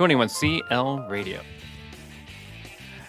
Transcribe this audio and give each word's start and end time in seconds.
21CL 0.00 1.10
Radio. 1.10 1.42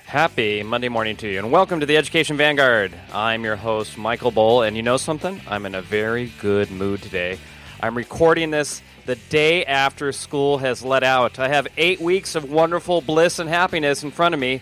Happy 0.06 0.62
Monday 0.62 0.90
morning 0.90 1.16
to 1.16 1.32
you, 1.32 1.40
and 1.40 1.50
welcome 1.50 1.80
to 1.80 1.86
the 1.86 1.96
Education 1.96 2.36
Vanguard. 2.36 2.94
I'm 3.14 3.46
your 3.46 3.56
host, 3.56 3.98
Michael 3.98 4.30
Bull, 4.30 4.64
and 4.64 4.76
you 4.76 4.84
know 4.84 4.98
something? 4.98 5.40
I'm 5.48 5.66
in 5.66 5.74
a 5.74 5.82
very 5.82 6.34
good 6.42 6.70
mood 6.70 7.02
today. 7.02 7.40
I'm 7.80 7.96
recording 7.96 8.52
this 8.52 8.82
the 9.06 9.16
day 9.16 9.64
after 9.64 10.12
school 10.12 10.58
has 10.58 10.84
let 10.84 11.02
out. 11.02 11.40
I 11.40 11.48
have 11.48 11.66
eight 11.78 12.02
weeks 12.02 12.36
of 12.36 12.52
wonderful 12.52 13.00
bliss 13.00 13.40
and 13.40 13.48
happiness 13.48 14.04
in 14.04 14.12
front 14.12 14.34
of 14.34 14.42
me. 14.42 14.60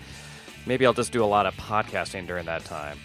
Maybe 0.67 0.85
I'll 0.85 0.93
just 0.93 1.11
do 1.11 1.23
a 1.23 1.25
lot 1.25 1.47
of 1.47 1.55
podcasting 1.55 2.27
during 2.27 2.45
that 2.45 2.63
time. 2.63 2.99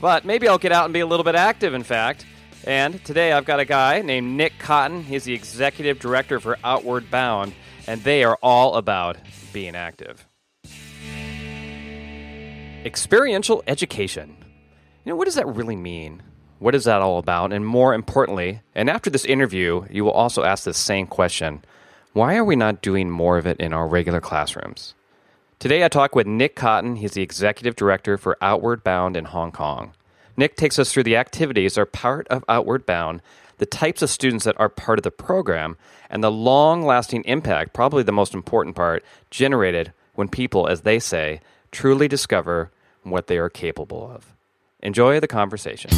But 0.00 0.24
maybe 0.24 0.46
I'll 0.46 0.58
get 0.58 0.70
out 0.70 0.84
and 0.84 0.94
be 0.94 1.00
a 1.00 1.06
little 1.06 1.24
bit 1.24 1.34
active, 1.34 1.74
in 1.74 1.82
fact. 1.82 2.24
And 2.64 3.04
today 3.04 3.32
I've 3.32 3.46
got 3.46 3.58
a 3.58 3.64
guy 3.64 4.02
named 4.02 4.36
Nick 4.36 4.60
Cotton. 4.60 5.02
He's 5.02 5.24
the 5.24 5.34
executive 5.34 5.98
director 5.98 6.38
for 6.38 6.56
Outward 6.62 7.10
Bound, 7.10 7.52
and 7.86 8.02
they 8.04 8.24
are 8.24 8.38
all 8.42 8.74
about 8.74 9.16
being 9.52 9.74
active. 9.74 10.26
Experiential 12.84 13.62
education. 13.66 14.36
You 15.04 15.10
know, 15.10 15.16
what 15.16 15.26
does 15.26 15.34
that 15.34 15.46
really 15.46 15.76
mean? 15.76 16.22
What 16.58 16.74
is 16.74 16.84
that 16.84 17.02
all 17.02 17.18
about? 17.18 17.52
And 17.52 17.64
more 17.66 17.94
importantly, 17.94 18.60
and 18.74 18.90
after 18.90 19.10
this 19.10 19.24
interview, 19.24 19.86
you 19.90 20.04
will 20.04 20.12
also 20.12 20.44
ask 20.44 20.64
the 20.64 20.74
same 20.74 21.06
question 21.06 21.64
why 22.12 22.36
are 22.36 22.44
we 22.44 22.56
not 22.56 22.82
doing 22.82 23.08
more 23.08 23.38
of 23.38 23.46
it 23.46 23.60
in 23.60 23.72
our 23.72 23.86
regular 23.86 24.20
classrooms? 24.20 24.94
Today 25.60 25.84
I 25.84 25.88
talk 25.88 26.14
with 26.16 26.26
Nick 26.26 26.56
Cotton. 26.56 26.96
He's 26.96 27.12
the 27.12 27.22
executive 27.22 27.76
director 27.76 28.18
for 28.18 28.36
Outward 28.40 28.82
Bound 28.82 29.16
in 29.16 29.26
Hong 29.26 29.52
Kong. 29.52 29.92
Nick 30.36 30.56
takes 30.56 30.78
us 30.78 30.90
through 30.90 31.02
the 31.04 31.16
activities 31.16 31.74
that 31.74 31.82
are 31.82 31.86
part 31.86 32.26
of 32.28 32.44
Outward 32.48 32.84
Bound, 32.84 33.22
the 33.60 33.66
types 33.66 34.00
of 34.00 34.08
students 34.08 34.46
that 34.46 34.58
are 34.58 34.70
part 34.70 34.98
of 34.98 35.02
the 35.02 35.10
program, 35.10 35.76
and 36.08 36.24
the 36.24 36.30
long 36.30 36.82
lasting 36.82 37.22
impact, 37.24 37.74
probably 37.74 38.02
the 38.02 38.10
most 38.10 38.32
important 38.32 38.74
part, 38.74 39.04
generated 39.30 39.92
when 40.14 40.28
people, 40.28 40.66
as 40.66 40.80
they 40.80 40.98
say, 40.98 41.42
truly 41.70 42.08
discover 42.08 42.70
what 43.02 43.26
they 43.26 43.36
are 43.36 43.50
capable 43.50 44.10
of. 44.10 44.34
Enjoy 44.80 45.20
the 45.20 45.28
conversation. 45.28 45.90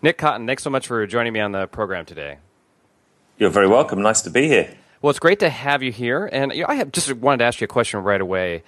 Nick 0.00 0.16
Cotton, 0.16 0.46
thanks 0.46 0.62
so 0.62 0.70
much 0.70 0.86
for 0.86 1.06
joining 1.06 1.34
me 1.34 1.40
on 1.40 1.52
the 1.52 1.66
program 1.66 2.06
today. 2.06 2.38
You're 3.36 3.50
very 3.50 3.68
welcome. 3.68 4.00
Nice 4.00 4.22
to 4.22 4.30
be 4.30 4.48
here. 4.48 4.74
Well, 5.02 5.10
it's 5.10 5.18
great 5.18 5.40
to 5.40 5.50
have 5.50 5.82
you 5.82 5.92
here. 5.92 6.24
And 6.32 6.50
I 6.66 6.76
have 6.76 6.92
just 6.92 7.12
wanted 7.12 7.38
to 7.38 7.44
ask 7.44 7.60
you 7.60 7.66
a 7.66 7.68
question 7.68 8.00
right 8.00 8.22
away. 8.22 8.62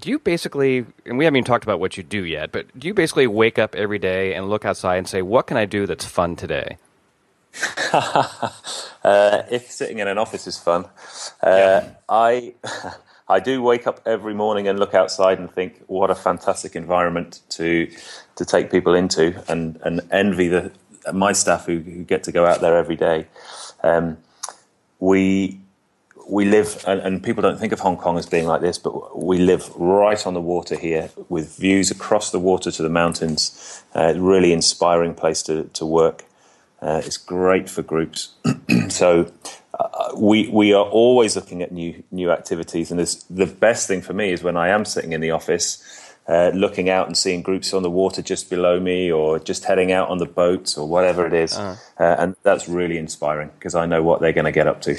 Do 0.00 0.10
you 0.10 0.18
basically, 0.18 0.86
and 1.04 1.18
we 1.18 1.24
haven't 1.24 1.36
even 1.36 1.44
talked 1.44 1.64
about 1.64 1.78
what 1.78 1.96
you 1.96 2.02
do 2.02 2.24
yet, 2.24 2.52
but 2.52 2.66
do 2.78 2.88
you 2.88 2.94
basically 2.94 3.26
wake 3.26 3.58
up 3.58 3.74
every 3.74 3.98
day 3.98 4.34
and 4.34 4.48
look 4.48 4.64
outside 4.64 4.96
and 4.96 5.06
say, 5.06 5.20
what 5.20 5.46
can 5.46 5.56
I 5.56 5.66
do 5.66 5.86
that's 5.86 6.06
fun 6.06 6.36
today? 6.36 6.78
uh, 7.92 9.42
if 9.50 9.70
sitting 9.70 9.98
in 9.98 10.08
an 10.08 10.16
office 10.16 10.46
is 10.46 10.56
fun, 10.56 10.84
uh, 11.42 11.48
yeah. 11.50 11.90
I 12.08 12.54
I 13.28 13.40
do 13.40 13.62
wake 13.62 13.86
up 13.86 14.00
every 14.06 14.34
morning 14.34 14.66
and 14.66 14.78
look 14.78 14.94
outside 14.94 15.38
and 15.38 15.50
think, 15.50 15.82
what 15.86 16.10
a 16.10 16.14
fantastic 16.14 16.74
environment 16.74 17.40
to 17.50 17.90
to 18.36 18.44
take 18.44 18.70
people 18.70 18.94
into, 18.94 19.42
and 19.48 19.78
and 19.82 20.00
envy 20.10 20.48
the 20.48 20.72
my 21.12 21.32
staff 21.32 21.66
who, 21.66 21.78
who 21.78 22.04
get 22.04 22.24
to 22.24 22.32
go 22.32 22.46
out 22.46 22.60
there 22.60 22.76
every 22.76 22.96
day. 22.96 23.26
Um, 23.82 24.18
we 25.00 25.60
we 26.30 26.44
live, 26.44 26.84
and, 26.86 27.00
and, 27.00 27.22
people 27.22 27.42
don't 27.42 27.58
think 27.58 27.72
of 27.72 27.80
Hong 27.80 27.96
Kong 27.96 28.16
as 28.16 28.26
being 28.26 28.46
like 28.46 28.60
this, 28.60 28.78
but 28.78 29.18
we 29.18 29.38
live 29.38 29.68
right 29.74 30.24
on 30.26 30.34
the 30.34 30.40
water 30.40 30.76
here 30.76 31.10
with 31.28 31.56
views 31.58 31.90
across 31.90 32.30
the 32.30 32.38
water 32.38 32.70
to 32.70 32.82
the 32.82 32.88
mountains. 32.88 33.84
Uh, 33.94 34.14
really 34.16 34.52
inspiring 34.52 35.14
place 35.14 35.42
to, 35.42 35.64
to 35.72 35.84
work. 35.84 36.24
Uh, 36.80 37.02
it's 37.04 37.16
great 37.16 37.68
for 37.68 37.82
groups. 37.82 38.34
so 38.88 39.30
uh, 39.78 40.12
we 40.16 40.48
we 40.48 40.72
are 40.72 40.84
always 40.84 41.36
looking 41.36 41.62
at 41.62 41.72
new 41.72 42.02
new 42.10 42.30
activities, 42.30 42.90
and 42.90 43.00
the 43.28 43.46
best 43.46 43.86
thing 43.88 44.00
for 44.00 44.12
me 44.12 44.32
is 44.32 44.42
when 44.42 44.56
I 44.56 44.68
am 44.68 44.84
sitting 44.84 45.12
in 45.12 45.20
the 45.20 45.30
office. 45.30 45.96
Uh, 46.28 46.52
looking 46.54 46.88
out 46.88 47.08
and 47.08 47.18
seeing 47.18 47.42
groups 47.42 47.74
on 47.74 47.82
the 47.82 47.90
water 47.90 48.22
just 48.22 48.48
below 48.48 48.78
me, 48.78 49.10
or 49.10 49.40
just 49.40 49.64
heading 49.64 49.90
out 49.90 50.08
on 50.10 50.18
the 50.18 50.26
boats, 50.26 50.78
or 50.78 50.86
whatever 50.86 51.26
it 51.26 51.32
is. 51.32 51.56
Uh-huh. 51.56 51.74
Uh, 51.98 52.16
and 52.20 52.36
that's 52.44 52.68
really 52.68 52.98
inspiring 52.98 53.50
because 53.58 53.74
I 53.74 53.84
know 53.84 54.00
what 54.04 54.20
they're 54.20 54.32
going 54.32 54.44
to 54.44 54.52
get 54.52 54.68
up 54.68 54.80
to. 54.82 54.96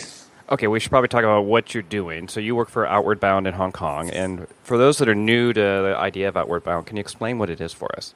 Okay, 0.52 0.68
we 0.68 0.82
should 0.82 0.92
probably 0.92 1.08
talk 1.08 1.24
about 1.24 1.46
what 1.46 1.74
you're 1.74 1.82
doing. 1.82 2.28
So 2.28 2.42
you 2.42 2.56
work 2.56 2.70
for 2.70 2.86
Outward 2.86 3.22
Bound 3.22 3.48
in 3.48 3.54
Hong 3.54 3.72
Kong, 3.72 4.10
and 4.10 4.48
for 4.64 4.78
those 4.78 4.98
that 4.98 5.08
are 5.08 5.16
new 5.16 5.54
to 5.54 5.60
the 5.60 5.96
idea 5.98 6.28
of 6.28 6.36
Outward 6.36 6.66
Bound, 6.66 6.86
can 6.86 6.98
you 6.98 7.02
explain 7.02 7.40
what 7.40 7.50
it 7.50 7.62
is 7.62 7.72
for 7.72 7.96
us? 7.96 8.14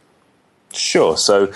Sure. 0.73 1.15
So 1.15 1.53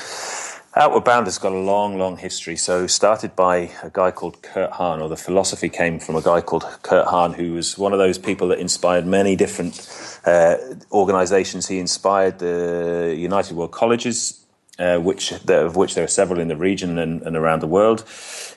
Outward 0.75 1.03
Bound 1.03 1.27
has 1.27 1.37
got 1.37 1.51
a 1.51 1.57
long, 1.57 1.97
long 1.97 2.15
history. 2.15 2.55
So, 2.55 2.87
started 2.87 3.35
by 3.35 3.71
a 3.83 3.89
guy 3.91 4.11
called 4.11 4.41
Kurt 4.41 4.71
Hahn, 4.71 5.01
or 5.01 5.09
the 5.09 5.17
philosophy 5.17 5.67
came 5.67 5.99
from 5.99 6.15
a 6.15 6.21
guy 6.21 6.39
called 6.39 6.63
Kurt 6.83 7.07
Hahn, 7.07 7.33
who 7.33 7.53
was 7.53 7.77
one 7.77 7.91
of 7.91 7.99
those 7.99 8.17
people 8.17 8.47
that 8.47 8.59
inspired 8.59 9.05
many 9.05 9.35
different 9.35 9.89
uh, 10.25 10.55
organizations. 10.91 11.67
He 11.67 11.79
inspired 11.79 12.39
the 12.39 13.13
United 13.17 13.57
World 13.57 13.71
Colleges, 13.71 14.45
uh, 14.77 14.99
which 14.99 15.33
of 15.33 15.75
which 15.75 15.95
there 15.95 16.05
are 16.05 16.07
several 16.07 16.39
in 16.39 16.47
the 16.47 16.55
region 16.55 16.99
and, 16.99 17.23
and 17.23 17.35
around 17.35 17.61
the 17.61 17.67
world. 17.67 18.05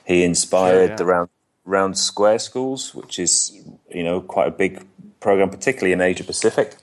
He 0.05 0.23
inspired 0.23 0.91
yeah. 0.91 0.95
the 0.95 1.05
round, 1.05 1.29
round 1.65 1.97
Square 1.97 2.39
Schools, 2.39 2.93
which 2.93 3.19
is 3.19 3.51
you 3.89 4.03
know 4.03 4.21
quite 4.21 4.47
a 4.47 4.51
big 4.51 4.85
program, 5.19 5.49
particularly 5.49 5.93
in 5.93 6.01
Asia 6.01 6.23
Pacific 6.23 6.75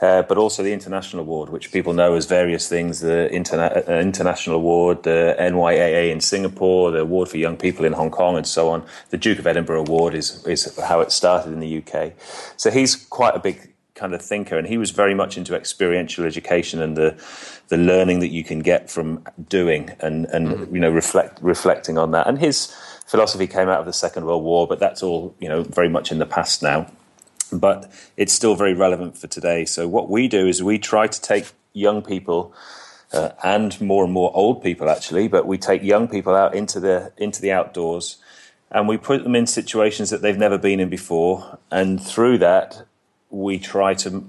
uh, 0.00 0.22
but 0.22 0.36
also 0.36 0.62
the 0.62 0.72
International 0.72 1.22
Award, 1.22 1.48
which 1.48 1.72
people 1.72 1.92
know 1.92 2.14
as 2.14 2.26
various 2.26 2.68
things 2.68 3.00
the 3.00 3.28
Interna- 3.32 3.88
uh, 3.88 3.92
International 3.92 4.56
Award, 4.56 5.02
the 5.02 5.36
NYAA 5.38 6.10
in 6.10 6.20
Singapore, 6.20 6.90
the 6.90 7.00
Award 7.00 7.28
for 7.28 7.36
Young 7.36 7.56
People 7.56 7.84
in 7.84 7.92
Hong 7.92 8.10
Kong, 8.10 8.36
and 8.36 8.46
so 8.46 8.68
on. 8.68 8.84
The 9.10 9.16
Duke 9.16 9.38
of 9.38 9.46
Edinburgh 9.46 9.80
Award 9.86 10.14
is, 10.14 10.44
is 10.46 10.78
how 10.78 11.00
it 11.00 11.12
started 11.12 11.52
in 11.52 11.60
the 11.60 11.82
UK. 11.82 12.12
So 12.56 12.70
he's 12.70 12.96
quite 12.96 13.34
a 13.34 13.38
big 13.38 13.72
kind 13.94 14.12
of 14.12 14.20
thinker, 14.20 14.58
and 14.58 14.66
he 14.66 14.76
was 14.76 14.90
very 14.90 15.14
much 15.14 15.38
into 15.38 15.54
experiential 15.54 16.24
education 16.24 16.82
and 16.82 16.96
the 16.96 17.16
the 17.68 17.78
learning 17.78 18.20
that 18.20 18.28
you 18.28 18.44
can 18.44 18.58
get 18.58 18.90
from 18.90 19.24
doing 19.48 19.90
and 20.00 20.26
and 20.26 20.48
mm-hmm. 20.48 20.74
you 20.74 20.80
know 20.80 20.90
reflect 20.90 21.38
reflecting 21.40 21.96
on 21.96 22.10
that. 22.10 22.26
And 22.26 22.38
his 22.38 22.74
philosophy 23.06 23.46
came 23.46 23.68
out 23.68 23.80
of 23.80 23.86
the 23.86 23.92
Second 23.92 24.24
World 24.24 24.42
War, 24.42 24.66
but 24.66 24.78
that's 24.78 25.02
all 25.02 25.34
you 25.38 25.48
know 25.48 25.62
very 25.62 25.88
much 25.88 26.10
in 26.12 26.18
the 26.18 26.26
past 26.26 26.62
now 26.62 26.90
but 27.52 27.90
it's 28.16 28.32
still 28.32 28.54
very 28.54 28.74
relevant 28.74 29.16
for 29.16 29.26
today. 29.26 29.64
So 29.64 29.88
what 29.88 30.10
we 30.10 30.28
do 30.28 30.46
is 30.46 30.62
we 30.62 30.78
try 30.78 31.06
to 31.06 31.20
take 31.20 31.52
young 31.72 32.02
people 32.02 32.52
uh, 33.12 33.30
and 33.42 33.80
more 33.80 34.04
and 34.04 34.12
more 34.12 34.32
old 34.34 34.62
people 34.62 34.90
actually, 34.90 35.28
but 35.28 35.46
we 35.46 35.58
take 35.58 35.82
young 35.82 36.08
people 36.08 36.34
out 36.34 36.54
into 36.54 36.80
the 36.80 37.12
into 37.16 37.40
the 37.40 37.52
outdoors 37.52 38.18
and 38.70 38.88
we 38.88 38.96
put 38.96 39.22
them 39.22 39.36
in 39.36 39.46
situations 39.46 40.10
that 40.10 40.20
they've 40.20 40.38
never 40.38 40.58
been 40.58 40.80
in 40.80 40.88
before, 40.88 41.58
and 41.70 42.02
through 42.02 42.38
that 42.38 42.86
we 43.30 43.58
try 43.58 43.94
to 43.94 44.28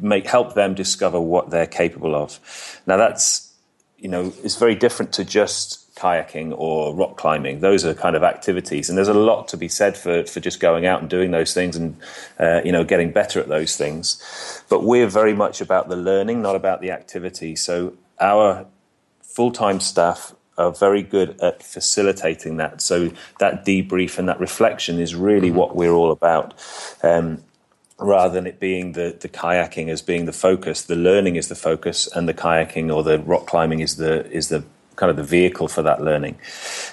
make 0.00 0.26
help 0.26 0.54
them 0.54 0.74
discover 0.74 1.20
what 1.20 1.50
they're 1.50 1.66
capable 1.66 2.14
of. 2.14 2.80
Now 2.86 2.96
that's 2.96 3.52
you 3.98 4.08
know 4.08 4.32
it's 4.42 4.56
very 4.56 4.74
different 4.74 5.12
to 5.14 5.24
just 5.24 5.83
kayaking 5.96 6.54
or 6.56 6.94
rock 6.94 7.16
climbing. 7.16 7.60
Those 7.60 7.84
are 7.84 7.94
kind 7.94 8.16
of 8.16 8.22
activities, 8.22 8.88
and 8.88 8.98
there's 8.98 9.08
a 9.08 9.14
lot 9.14 9.48
to 9.48 9.56
be 9.56 9.68
said 9.68 9.96
for 9.96 10.24
for 10.24 10.40
just 10.40 10.60
going 10.60 10.86
out 10.86 11.00
and 11.00 11.08
doing 11.08 11.30
those 11.30 11.54
things 11.54 11.76
and 11.76 11.96
uh, 12.38 12.60
you 12.64 12.72
know 12.72 12.84
getting 12.84 13.12
better 13.12 13.40
at 13.40 13.48
those 13.48 13.76
things. 13.76 14.62
But 14.68 14.82
we're 14.82 15.06
very 15.06 15.34
much 15.34 15.60
about 15.60 15.88
the 15.88 15.96
learning, 15.96 16.42
not 16.42 16.56
about 16.56 16.80
the 16.80 16.90
activity. 16.90 17.56
So 17.56 17.94
our 18.20 18.66
full 19.22 19.52
time 19.52 19.80
staff 19.80 20.34
are 20.56 20.70
very 20.70 21.02
good 21.02 21.40
at 21.40 21.62
facilitating 21.62 22.56
that. 22.58 22.80
So 22.80 23.10
that 23.40 23.64
debrief 23.64 24.18
and 24.18 24.28
that 24.28 24.38
reflection 24.38 25.00
is 25.00 25.14
really 25.14 25.48
mm-hmm. 25.48 25.58
what 25.58 25.76
we're 25.76 25.92
all 25.92 26.12
about. 26.12 26.54
Um, 27.02 27.42
rather 27.98 28.34
than 28.34 28.46
it 28.46 28.58
being 28.58 28.92
the, 28.92 29.16
the 29.18 29.28
kayaking 29.28 29.88
as 29.88 30.02
being 30.02 30.26
the 30.26 30.32
focus, 30.32 30.82
the 30.82 30.96
learning 30.96 31.36
is 31.36 31.48
the 31.48 31.54
focus, 31.54 32.08
and 32.14 32.28
the 32.28 32.34
kayaking 32.34 32.94
or 32.94 33.02
the 33.02 33.18
rock 33.20 33.46
climbing 33.46 33.80
is 33.80 33.96
the 33.96 34.30
is 34.30 34.48
the 34.48 34.64
kind 34.96 35.10
of 35.10 35.16
the 35.16 35.24
vehicle 35.24 35.68
for 35.68 35.82
that 35.82 36.02
learning. 36.02 36.38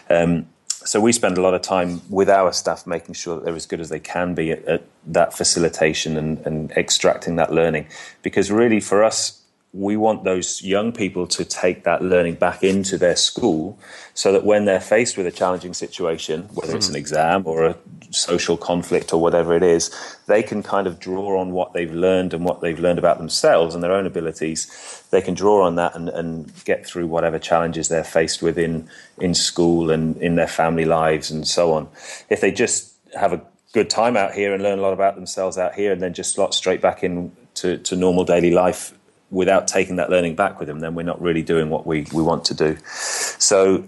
Um, 0.10 0.48
so 0.68 1.00
we 1.00 1.12
spend 1.12 1.38
a 1.38 1.42
lot 1.42 1.54
of 1.54 1.62
time 1.62 2.02
with 2.10 2.30
our 2.30 2.52
staff 2.52 2.88
making 2.88 3.14
sure 3.14 3.36
that 3.36 3.46
they're 3.46 3.56
as 3.56 3.68
good 3.68 3.80
as 3.80 3.90
they 3.90 4.00
can 4.00 4.34
be 4.34 4.52
at, 4.52 4.66
at 4.66 4.84
that 5.06 5.34
facilitation 5.34 6.18
and, 6.18 6.40
and 6.40 6.72
extracting 6.72 7.36
that 7.36 7.54
learning. 7.54 7.88
Because 8.24 8.52
really, 8.52 8.80
for 8.80 9.04
us, 9.04 9.41
we 9.74 9.96
want 9.96 10.26
those 10.26 10.62
young 10.62 10.92
people 10.92 11.26
to 11.26 11.46
take 11.46 11.86
that 11.86 12.02
learning 12.02 12.36
back 12.36 12.62
into 12.62 12.98
their 12.98 13.16
school 13.16 13.80
so 14.14 14.34
that 14.34 14.44
when 14.44 14.66
they're 14.66 14.82
faced 14.82 15.16
with 15.16 15.26
a 15.26 15.32
challenging 15.32 15.74
situation, 15.74 16.44
whether 16.54 16.76
it's 16.76 16.90
an 16.90 16.94
hmm. 16.94 17.00
exam 17.00 17.44
or 17.46 17.66
a 17.66 17.78
social 18.10 18.58
conflict 18.58 19.14
or 19.14 19.22
whatever 19.22 19.56
it 19.56 19.64
is, 19.64 19.90
they 20.28 20.44
can 20.44 20.62
kind 20.62 20.88
of 20.88 21.00
draw 21.00 21.40
on 21.40 21.52
what 21.52 21.72
they've 21.72 21.94
learned 21.94 22.34
and 22.34 22.44
what 22.44 22.60
they've 22.60 22.80
learned 22.80 23.00
about 23.00 23.18
themselves 23.18 23.74
and 23.74 23.82
their 23.82 23.94
own 23.94 24.06
abilities. 24.06 25.06
They 25.10 25.22
can 25.22 25.36
draw 25.36 25.66
on 25.66 25.76
that 25.76 25.96
and, 25.96 26.10
and 26.10 26.52
get 26.66 26.86
through 26.86 27.08
whatever 27.08 27.40
challenges 27.40 27.88
they're 27.88 28.04
faced 28.04 28.42
with 28.42 28.58
in, 28.58 28.90
in 29.20 29.34
school 29.34 29.90
and 29.90 30.18
in 30.18 30.36
their 30.36 30.48
family 30.48 30.84
lives 30.84 31.32
and 31.32 31.48
so 31.48 31.72
on. 31.72 31.88
If 32.30 32.42
they 32.42 32.52
just 32.52 32.94
have 33.18 33.32
a 33.32 33.42
good 33.72 33.90
time 33.90 34.18
out 34.18 34.34
here 34.34 34.54
and 34.54 34.62
learn 34.62 34.80
a 34.80 34.82
lot 34.82 34.92
about 34.92 35.16
themselves 35.16 35.58
out 35.58 35.76
here 35.76 35.94
and 35.94 36.02
then 36.02 36.14
just 36.14 36.34
slot 36.34 36.54
straight 36.54 36.82
back 36.82 37.06
in 37.06 37.32
to, 37.54 37.78
to 37.78 37.96
normal 37.96 38.26
daily 38.26 38.52
life 38.52 38.94
without 39.32 39.68
taking 39.68 39.96
that 39.96 40.10
learning 40.10 40.36
back 40.36 40.60
with 40.60 40.68
them, 40.68 40.82
then 40.82 40.94
we're 40.94 41.04
not 41.04 41.22
really 41.22 41.42
doing 41.42 41.70
what 41.70 41.88
we, 41.88 42.06
we 42.14 42.22
want 42.22 42.46
to 42.46 42.54
do. 42.54 42.78
So 42.86 43.86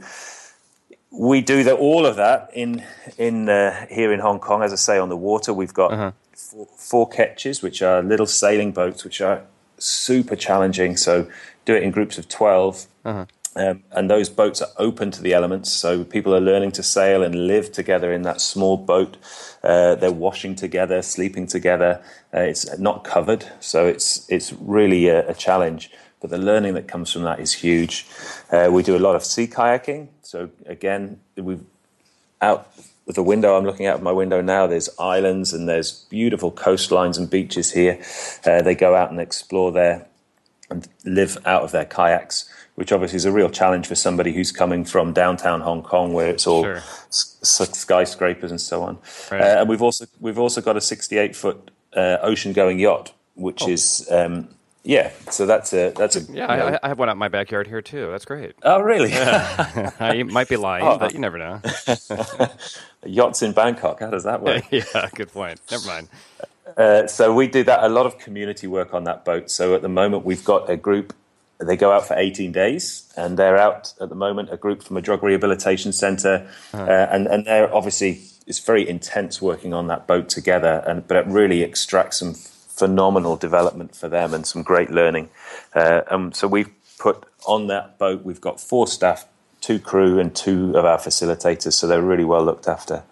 we 1.11 1.41
do 1.41 1.63
the, 1.63 1.75
all 1.75 2.05
of 2.05 2.15
that 2.15 2.49
in 2.53 2.83
in 3.17 3.47
uh, 3.47 3.85
here 3.87 4.11
in 4.11 4.19
Hong 4.19 4.39
Kong. 4.39 4.63
As 4.63 4.73
I 4.73 4.77
say, 4.77 4.97
on 4.97 5.09
the 5.09 5.17
water, 5.17 5.53
we've 5.53 5.73
got 5.73 5.93
uh-huh. 5.93 6.11
four, 6.33 6.67
four 6.77 7.09
ketches, 7.09 7.61
which 7.61 7.81
are 7.81 8.01
little 8.01 8.25
sailing 8.25 8.71
boats, 8.71 9.03
which 9.03 9.21
are 9.21 9.43
super 9.77 10.35
challenging. 10.35 10.97
So 10.97 11.29
do 11.65 11.75
it 11.75 11.83
in 11.83 11.91
groups 11.91 12.17
of 12.17 12.27
12 12.29 12.87
uh-huh. 13.05 13.25
Um, 13.55 13.83
and 13.91 14.09
those 14.09 14.29
boats 14.29 14.61
are 14.61 14.69
open 14.77 15.11
to 15.11 15.21
the 15.21 15.33
elements. 15.33 15.71
So 15.71 16.03
people 16.03 16.33
are 16.35 16.41
learning 16.41 16.71
to 16.73 16.83
sail 16.83 17.23
and 17.23 17.47
live 17.47 17.71
together 17.71 18.11
in 18.11 18.23
that 18.23 18.41
small 18.41 18.77
boat. 18.77 19.17
Uh, 19.63 19.95
they're 19.95 20.11
washing 20.11 20.55
together, 20.55 21.01
sleeping 21.01 21.47
together. 21.47 22.03
Uh, 22.33 22.41
it's 22.41 22.77
not 22.79 23.03
covered, 23.03 23.45
so 23.59 23.85
it's 23.85 24.27
it's 24.29 24.53
really 24.53 25.07
a, 25.07 25.29
a, 25.29 25.33
challenge. 25.33 25.91
But 26.19 26.31
the 26.31 26.37
learning 26.37 26.73
that 26.73 26.87
comes 26.87 27.11
from 27.11 27.23
that 27.23 27.39
is 27.39 27.53
huge. 27.53 28.07
Uh, 28.51 28.69
we 28.71 28.81
do 28.81 28.95
a 28.95 28.99
lot 28.99 29.15
of 29.15 29.23
sea 29.23 29.47
kayaking. 29.47 30.07
So 30.21 30.49
again, 30.65 31.19
we 31.35 31.59
out 32.41 32.73
the 33.05 33.23
window 33.23 33.57
I'm 33.57 33.65
looking 33.65 33.85
out 33.85 33.95
of 33.95 34.01
my 34.01 34.11
window 34.11 34.41
now. 34.41 34.67
There's 34.67 34.89
islands 34.97 35.53
and 35.53 35.67
there's 35.67 36.05
beautiful 36.05 36.51
coastlines 36.51 37.17
and 37.17 37.29
beaches 37.29 37.71
here. 37.71 38.01
Uh, 38.45 38.61
they 38.61 38.75
go 38.75 38.95
out 38.95 39.11
and 39.11 39.19
explore 39.19 39.71
there 39.71 40.07
and 40.69 40.87
live 41.05 41.37
out 41.45 41.63
of 41.63 41.71
their 41.71 41.85
kayaks, 41.85 42.49
which 42.75 42.91
obviously 42.91 43.17
is 43.17 43.25
a 43.25 43.31
real 43.31 43.49
challenge 43.49 43.87
for 43.87 43.95
somebody 43.95 44.33
who's 44.33 44.51
coming 44.51 44.85
from 44.85 45.13
downtown 45.13 45.61
Hong 45.61 45.83
Kong, 45.83 46.13
where 46.13 46.29
it's 46.29 46.47
all 46.47 46.63
sure. 46.63 46.81
skyscrapers 47.09 48.51
and 48.51 48.59
so 48.59 48.83
on. 48.83 48.97
Right. 49.31 49.41
Uh, 49.41 49.61
and 49.61 49.69
we've 49.69 49.81
also 49.81 50.05
we've 50.19 50.39
also 50.39 50.61
got 50.61 50.77
a 50.77 50.81
68 50.81 51.35
foot 51.35 51.71
uh, 51.95 52.17
ocean 52.21 52.53
going 52.53 52.79
yacht, 52.79 53.13
which 53.35 53.63
oh. 53.63 53.69
is 53.69 54.07
um, 54.11 54.47
yeah, 54.85 55.11
so 55.29 55.45
that's 55.45 55.71
a 55.71 55.93
that's 55.95 56.17
a 56.17 56.21
yeah. 56.23 56.45
I, 56.45 56.79
I, 56.83 56.87
have 56.89 56.99
one 56.99 57.07
out 57.07 57.13
in 57.13 57.17
my 57.17 57.29
backyard 57.29 57.67
here 57.67 57.81
too. 57.81 58.11
That's 58.11 58.25
great. 58.25 58.53
Oh, 58.63 58.81
really? 58.81 59.11
Yeah. 59.11 59.91
I 59.99 60.23
might 60.23 60.49
be 60.49 60.57
lying, 60.57 60.83
oh. 60.85 60.97
but 60.97 61.13
you 61.13 61.19
never 61.19 61.37
know. 61.37 61.61
Yachts 63.05 63.41
in 63.41 63.53
Bangkok. 63.53 64.01
How 64.01 64.09
does 64.09 64.25
that 64.25 64.41
work? 64.41 64.65
yeah, 64.71 65.09
good 65.15 65.31
point. 65.31 65.61
Never 65.71 65.87
mind. 65.87 66.09
Uh, 66.75 67.07
so 67.07 67.33
we 67.33 67.47
do 67.47 67.63
that 67.63 67.81
a 67.83 67.87
lot 67.87 68.05
of 68.05 68.17
community 68.17 68.67
work 68.67 68.93
on 68.93 69.05
that 69.05 69.23
boat. 69.23 69.49
So 69.49 69.73
at 69.73 69.81
the 69.81 69.89
moment 69.89 70.25
we've 70.25 70.43
got 70.43 70.69
a 70.69 70.75
group. 70.75 71.13
They 71.59 71.77
go 71.77 71.91
out 71.91 72.07
for 72.07 72.15
18 72.15 72.51
days, 72.51 73.11
and 73.15 73.37
they're 73.37 73.57
out 73.57 73.93
at 74.01 74.09
the 74.09 74.15
moment. 74.15 74.51
A 74.51 74.57
group 74.57 74.83
from 74.83 74.97
a 74.97 75.01
drug 75.01 75.23
rehabilitation 75.23 75.93
center, 75.93 76.49
uh-huh. 76.73 76.83
uh, 76.83 77.07
and 77.11 77.27
and 77.27 77.45
they're 77.45 77.73
obviously 77.73 78.21
it's 78.45 78.59
very 78.59 78.87
intense 78.87 79.41
working 79.41 79.73
on 79.73 79.87
that 79.87 80.07
boat 80.07 80.29
together, 80.29 80.83
and 80.87 81.07
but 81.07 81.17
it 81.17 81.27
really 81.27 81.63
extracts 81.63 82.17
some 82.19 82.33
phenomenal 82.33 83.35
development 83.37 83.95
for 83.95 84.09
them 84.09 84.33
and 84.33 84.45
some 84.45 84.63
great 84.63 84.89
learning. 84.89 85.29
Uh, 85.73 86.01
um, 86.09 86.33
so 86.33 86.47
we've 86.47 86.71
put 86.99 87.25
on 87.45 87.67
that 87.67 87.97
boat. 87.97 88.23
We've 88.23 88.41
got 88.41 88.59
four 88.59 88.87
staff 88.87 89.25
two 89.63 89.79
crew 89.79 90.19
and 90.19 90.35
two 90.35 90.77
of 90.77 90.83
our 90.83 90.97
facilitators, 90.97 91.73
so 91.73 91.87
they're 91.87 92.01
really 92.01 92.25
well 92.25 92.43
looked 92.43 92.67
after. 92.67 93.03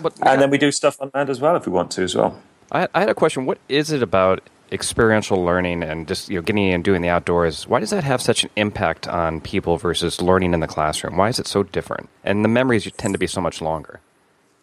But, 0.00 0.14
yeah. 0.18 0.32
And 0.32 0.40
then 0.40 0.50
we 0.50 0.56
do 0.56 0.72
stuff 0.72 0.96
on 1.00 1.10
land 1.12 1.28
as 1.28 1.40
well 1.40 1.56
if 1.56 1.66
we 1.66 1.72
want 1.72 1.90
to 1.92 2.02
as 2.02 2.14
well. 2.14 2.40
I, 2.72 2.88
I, 2.94 3.00
had 3.00 3.10
a 3.10 3.14
question. 3.14 3.44
What 3.44 3.58
is 3.68 3.92
it 3.92 4.02
about 4.02 4.48
experiential 4.72 5.44
learning 5.44 5.82
and 5.82 6.06
just 6.06 6.28
you 6.28 6.36
know 6.36 6.42
getting 6.42 6.68
in 6.68 6.74
and 6.74 6.84
doing 6.84 7.02
the 7.02 7.08
outdoors? 7.08 7.66
Why 7.66 7.80
does 7.80 7.90
that 7.90 8.04
have 8.04 8.20
such 8.20 8.44
an 8.44 8.50
impact 8.56 9.08
on 9.08 9.40
people 9.40 9.76
versus 9.76 10.20
learning 10.20 10.54
in 10.54 10.60
the 10.60 10.66
classroom? 10.66 11.16
Why 11.16 11.28
is 11.28 11.38
it 11.38 11.46
so 11.46 11.62
different? 11.62 12.08
And 12.24 12.44
the 12.44 12.48
memories 12.48 12.90
tend 12.96 13.14
to 13.14 13.18
be 13.18 13.26
so 13.26 13.40
much 13.40 13.60
longer. 13.60 14.00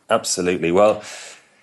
Absolutely. 0.09 0.71
Well, 0.71 1.03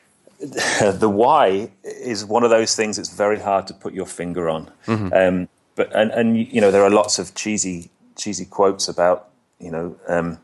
the 0.38 1.08
why 1.08 1.70
is 1.82 2.25
one 2.25 2.44
of 2.44 2.50
those 2.50 2.76
things 2.76 2.96
that's 2.96 3.14
very 3.14 3.41
hard 3.41 3.67
to 3.69 3.75
put 3.75 3.94
your 3.94 4.06
finger 4.06 4.49
on. 4.49 4.70
Mm-hmm. 4.87 5.12
Um, 5.12 5.49
but 5.75 5.94
and 5.94 6.11
and 6.12 6.52
you 6.52 6.61
know 6.61 6.70
there 6.70 6.82
are 6.82 6.91
lots 6.91 7.19
of 7.19 7.35
cheesy 7.35 7.91
cheesy 8.17 8.44
quotes 8.44 8.88
about 8.88 9.29
you 9.58 9.70
know 9.70 9.96
um, 10.08 10.38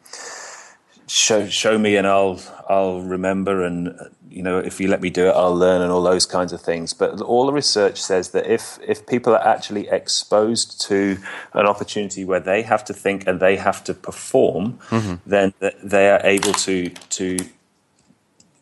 show 1.11 1.49
show 1.49 1.77
me 1.77 1.97
and 1.97 2.07
I'll 2.07 2.41
I'll 2.69 3.01
remember 3.01 3.65
and 3.65 3.99
you 4.31 4.45
know 4.45 4.59
if 4.59 4.79
you 4.79 4.87
let 4.87 5.01
me 5.01 5.11
do 5.11 5.27
it 5.27 5.33
I'll 5.33 5.57
learn 5.57 5.83
and 5.83 5.91
all 5.91 6.03
those 6.03 6.25
kinds 6.25 6.53
of 6.53 6.61
things. 6.61 6.95
But 6.95 7.21
all 7.21 7.47
the 7.47 7.53
research 7.53 8.01
says 8.01 8.31
that 8.31 8.47
if 8.47 8.79
if 8.87 9.07
people 9.07 9.35
are 9.35 9.45
actually 9.45 9.89
exposed 9.89 10.81
to 10.83 11.19
an 11.53 11.67
opportunity 11.67 12.25
where 12.25 12.39
they 12.39 12.62
have 12.62 12.85
to 12.85 12.95
think 12.95 13.27
and 13.27 13.41
they 13.41 13.57
have 13.57 13.83
to 13.85 13.95
perform 13.95 14.79
mm-hmm. 14.89 15.15
then 15.27 15.53
they 15.83 16.11
are 16.11 16.21
able 16.23 16.53
to 16.53 16.91
to 16.91 17.39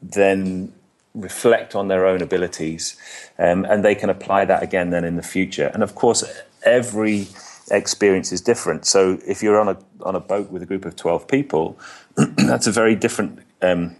then 0.00 0.72
reflect 1.14 1.74
on 1.74 1.88
their 1.88 2.06
own 2.06 2.22
abilities 2.22 2.96
um, 3.38 3.66
and 3.66 3.84
they 3.84 3.94
can 3.94 4.08
apply 4.08 4.46
that 4.46 4.62
again 4.62 4.88
then 4.88 5.04
in 5.04 5.16
the 5.16 5.22
future. 5.22 5.70
And 5.74 5.82
of 5.82 5.94
course 5.94 6.24
every 6.62 7.28
experience 7.70 8.32
is 8.32 8.40
different. 8.40 8.86
So 8.86 9.18
if 9.26 9.42
you're 9.42 9.60
on 9.60 9.68
a 9.68 9.76
on 10.02 10.14
a 10.14 10.20
boat 10.20 10.50
with 10.50 10.62
a 10.62 10.66
group 10.66 10.84
of 10.84 10.96
12 10.96 11.28
people 11.28 11.78
that's 12.36 12.66
a 12.66 12.72
very 12.72 12.94
different 12.94 13.40
um, 13.62 13.96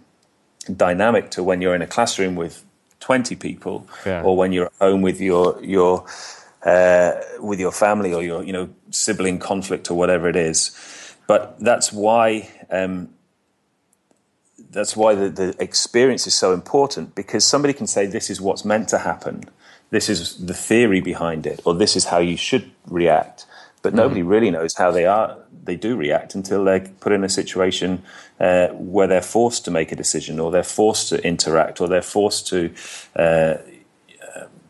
dynamic 0.75 1.31
to 1.31 1.43
when 1.43 1.61
you're 1.61 1.75
in 1.75 1.81
a 1.81 1.87
classroom 1.87 2.35
with 2.35 2.65
20 2.99 3.35
people 3.35 3.87
yeah. 4.05 4.21
or 4.23 4.35
when 4.35 4.51
you're 4.51 4.65
at 4.65 4.73
home 4.81 5.01
with 5.01 5.21
your 5.21 5.57
your 5.63 6.05
uh, 6.63 7.13
with 7.39 7.59
your 7.59 7.71
family 7.71 8.13
or 8.13 8.21
your 8.21 8.43
you 8.43 8.51
know 8.51 8.69
sibling 8.91 9.39
conflict 9.39 9.89
or 9.89 9.95
whatever 9.95 10.27
it 10.27 10.35
is. 10.35 11.15
But 11.27 11.59
that's 11.59 11.93
why 11.93 12.49
um, 12.69 13.09
that's 14.69 14.95
why 14.95 15.15
the, 15.15 15.29
the 15.29 15.55
experience 15.59 16.27
is 16.27 16.33
so 16.33 16.53
important 16.53 17.15
because 17.15 17.45
somebody 17.45 17.73
can 17.73 17.87
say 17.87 18.05
this 18.05 18.29
is 18.29 18.41
what's 18.41 18.65
meant 18.65 18.89
to 18.89 18.99
happen. 18.99 19.45
This 19.91 20.09
is 20.09 20.45
the 20.45 20.53
theory 20.53 21.01
behind 21.01 21.47
it 21.47 21.61
or 21.65 21.73
this 21.73 21.95
is 21.95 22.05
how 22.05 22.19
you 22.19 22.37
should 22.37 22.69
react 22.85 23.45
but 23.81 23.93
nobody 23.93 24.21
mm-hmm. 24.21 24.29
really 24.29 24.51
knows 24.51 24.75
how 24.75 24.91
they 24.91 25.05
are 25.05 25.37
they 25.63 25.75
do 25.75 25.95
react 25.95 26.35
until 26.35 26.63
they're 26.63 26.87
put 26.99 27.11
in 27.11 27.23
a 27.23 27.29
situation 27.29 28.01
uh, 28.39 28.67
where 28.69 29.07
they're 29.07 29.21
forced 29.21 29.65
to 29.65 29.71
make 29.71 29.91
a 29.91 29.95
decision 29.95 30.39
or 30.39 30.51
they're 30.51 30.63
forced 30.63 31.09
to 31.09 31.23
interact 31.25 31.79
or 31.79 31.87
they're 31.87 32.01
forced 32.01 32.47
to 32.47 32.73
uh, 33.15 33.55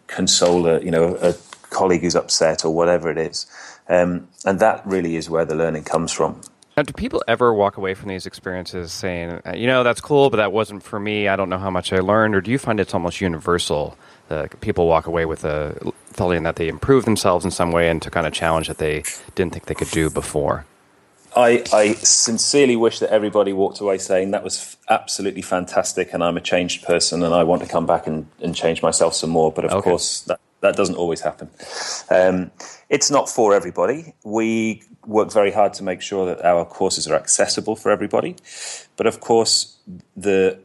console 0.08 0.68
a 0.68 0.82
you 0.82 0.92
know 0.92 1.16
a 1.22 1.34
colleague 1.70 2.02
who's 2.02 2.16
upset 2.16 2.66
or 2.66 2.74
whatever 2.74 3.10
it 3.10 3.18
is 3.18 3.46
um, 3.88 4.28
and 4.46 4.60
that 4.60 4.86
really 4.86 5.16
is 5.16 5.30
where 5.30 5.46
the 5.46 5.56
learning 5.56 5.84
comes 5.84 6.12
from 6.12 6.42
now, 6.80 6.84
do 6.84 6.94
people 6.94 7.22
ever 7.28 7.54
walk 7.54 7.76
away 7.76 7.94
from 7.94 8.08
these 8.08 8.26
experiences 8.26 8.94
saying, 8.94 9.42
uh, 9.46 9.54
you 9.54 9.68
know, 9.68 9.84
that's 9.84 10.00
cool, 10.00 10.30
but 10.30 10.38
that 10.38 10.54
wasn't 10.54 10.82
for 10.82 10.98
me. 10.98 11.28
I 11.28 11.36
don't 11.36 11.50
know 11.50 11.58
how 11.58 11.70
much 11.70 11.92
I 11.92 12.00
learned, 12.00 12.36
or 12.36 12.40
do 12.40 12.52
you 12.52 12.58
find 12.58 12.80
it's 12.80 12.94
almost 12.94 13.20
universal? 13.20 13.98
Uh, 14.30 14.48
people 14.62 14.88
walk 14.88 15.06
away 15.06 15.26
with 15.26 15.44
a 15.44 15.78
feeling 16.14 16.44
that 16.44 16.56
they 16.56 16.70
improved 16.70 17.06
themselves 17.06 17.44
in 17.44 17.52
some 17.52 17.74
way 17.74 17.90
and 17.90 18.02
took 18.02 18.16
on 18.16 18.26
a 18.26 18.32
challenge 18.32 18.70
that 18.70 18.78
they 18.78 19.04
didn't 19.36 19.52
think 19.52 19.66
they 19.66 19.76
could 19.76 19.92
do 19.92 20.10
before. 20.10 20.66
I, 21.36 21.66
I, 21.74 21.94
sincerely 21.96 22.78
wish 22.78 23.00
that 23.00 23.10
everybody 23.12 23.52
walked 23.52 23.82
away 23.82 23.98
saying 23.98 24.32
that 24.32 24.44
was 24.44 24.78
absolutely 24.88 25.42
fantastic 25.42 26.14
and 26.14 26.24
I'm 26.24 26.38
a 26.38 26.42
changed 26.42 26.86
person 26.86 27.24
and 27.24 27.36
I 27.36 27.44
want 27.44 27.62
to 27.62 27.68
come 27.68 27.86
back 27.86 28.08
and, 28.08 28.26
and 28.42 28.56
change 28.56 28.82
myself 28.82 29.16
some 29.16 29.30
more. 29.32 29.52
But 29.52 29.66
of 29.66 29.72
okay. 29.74 29.90
course, 29.90 30.22
that, 30.22 30.40
that 30.62 30.76
doesn't 30.76 30.96
always 30.96 31.22
happen. 31.22 31.50
Um, 32.10 32.52
it's 32.90 33.10
not 33.10 33.30
for 33.30 33.54
everybody. 33.54 34.14
We 34.24 34.84
work 35.06 35.32
very 35.32 35.52
hard 35.52 35.74
to 35.76 35.84
make 35.84 36.02
sure 36.02 36.26
that 36.26 36.44
our 36.46 36.66
courses 36.66 37.08
are 37.08 37.16
accessible 37.16 37.76
for 37.76 37.92
everybody. 37.92 38.36
But 38.98 39.08
of 39.08 39.20
course, 39.20 39.78
the 40.16 40.60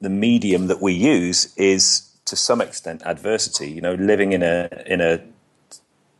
the 0.00 0.10
medium 0.10 0.66
that 0.66 0.82
we 0.82 0.92
use 0.92 1.54
is 1.56 2.10
to 2.26 2.36
some 2.36 2.60
extent 2.60 3.02
adversity. 3.04 3.70
You 3.70 3.80
know, 3.80 3.94
living 3.94 4.32
in 4.32 4.42
a 4.42 4.68
in 4.86 5.00
a 5.00 5.22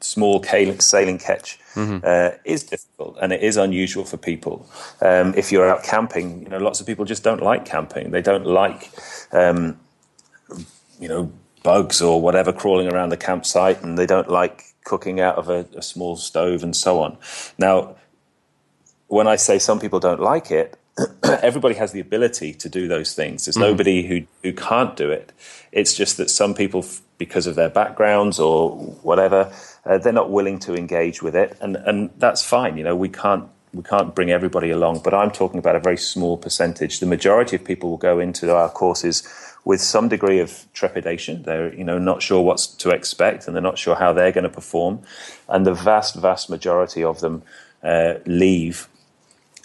small 0.04 0.42
sailing 0.42 1.18
ketch 1.18 1.58
mm-hmm. 1.74 1.98
uh, 2.04 2.30
is 2.44 2.62
difficult 2.64 3.16
and 3.22 3.32
it 3.32 3.42
is 3.42 3.56
unusual 3.56 4.04
for 4.04 4.16
people. 4.16 4.68
Um, 5.00 5.34
if 5.34 5.50
you're 5.50 5.68
out 5.68 5.82
camping, 5.82 6.42
you 6.42 6.48
know, 6.48 6.58
lots 6.58 6.80
of 6.80 6.86
people 6.86 7.04
just 7.04 7.24
don't 7.24 7.42
like 7.42 7.64
camping. 7.64 8.10
They 8.10 8.20
don't 8.20 8.46
like, 8.46 8.90
um, 9.32 9.80
you 11.00 11.08
know, 11.08 11.32
bugs 11.64 12.00
or 12.00 12.20
whatever 12.20 12.52
crawling 12.52 12.86
around 12.86 13.08
the 13.08 13.16
campsite, 13.16 13.82
and 13.82 13.98
they 13.98 14.06
don't 14.06 14.30
like 14.30 14.62
cooking 14.84 15.18
out 15.18 15.36
of 15.36 15.48
a, 15.48 15.66
a 15.74 15.82
small 15.82 16.14
stove 16.14 16.62
and 16.62 16.76
so 16.76 17.02
on. 17.02 17.18
Now, 17.58 17.96
when 19.08 19.26
I 19.26 19.34
say 19.34 19.58
some 19.58 19.80
people 19.80 19.98
don't 19.98 20.20
like 20.20 20.52
it, 20.52 20.78
everybody 21.24 21.74
has 21.74 21.90
the 21.90 21.98
ability 22.00 22.54
to 22.54 22.68
do 22.68 22.86
those 22.86 23.14
things. 23.14 23.46
There's 23.46 23.56
mm. 23.56 23.62
nobody 23.62 24.06
who, 24.06 24.22
who 24.42 24.52
can't 24.52 24.94
do 24.94 25.10
it. 25.10 25.32
It's 25.72 25.94
just 25.94 26.18
that 26.18 26.30
some 26.30 26.54
people, 26.54 26.84
because 27.18 27.48
of 27.48 27.56
their 27.56 27.70
backgrounds 27.70 28.38
or 28.38 28.70
whatever, 29.02 29.52
uh, 29.84 29.98
they're 29.98 30.12
not 30.12 30.30
willing 30.30 30.58
to 30.60 30.74
engage 30.74 31.22
with 31.22 31.34
it, 31.34 31.56
and 31.60 31.76
and 31.76 32.10
that's 32.18 32.44
fine. 32.44 32.76
You 32.76 32.84
know, 32.84 32.96
we 32.96 33.08
can't 33.08 33.48
we 33.72 33.82
can't 33.82 34.14
bring 34.14 34.30
everybody 34.30 34.70
along, 34.70 35.00
but 35.02 35.12
I'm 35.12 35.30
talking 35.30 35.58
about 35.58 35.76
a 35.76 35.80
very 35.80 35.96
small 35.96 36.38
percentage. 36.38 37.00
The 37.00 37.06
majority 37.06 37.56
of 37.56 37.64
people 37.64 37.90
will 37.90 37.96
go 37.96 38.20
into 38.20 38.54
our 38.54 38.68
courses 38.68 39.53
with 39.64 39.80
some 39.80 40.08
degree 40.08 40.40
of 40.40 40.66
trepidation. 40.72 41.42
They're 41.42 41.74
you 41.74 41.84
know 41.84 41.98
not 41.98 42.22
sure 42.22 42.42
what 42.42 42.58
to 42.78 42.90
expect, 42.90 43.46
and 43.46 43.54
they're 43.54 43.62
not 43.62 43.78
sure 43.78 43.96
how 43.96 44.12
they're 44.12 44.32
going 44.32 44.44
to 44.44 44.50
perform. 44.50 45.02
And 45.48 45.66
the 45.66 45.74
vast, 45.74 46.14
vast 46.16 46.50
majority 46.50 47.02
of 47.02 47.20
them 47.20 47.42
uh, 47.82 48.14
leave 48.26 48.88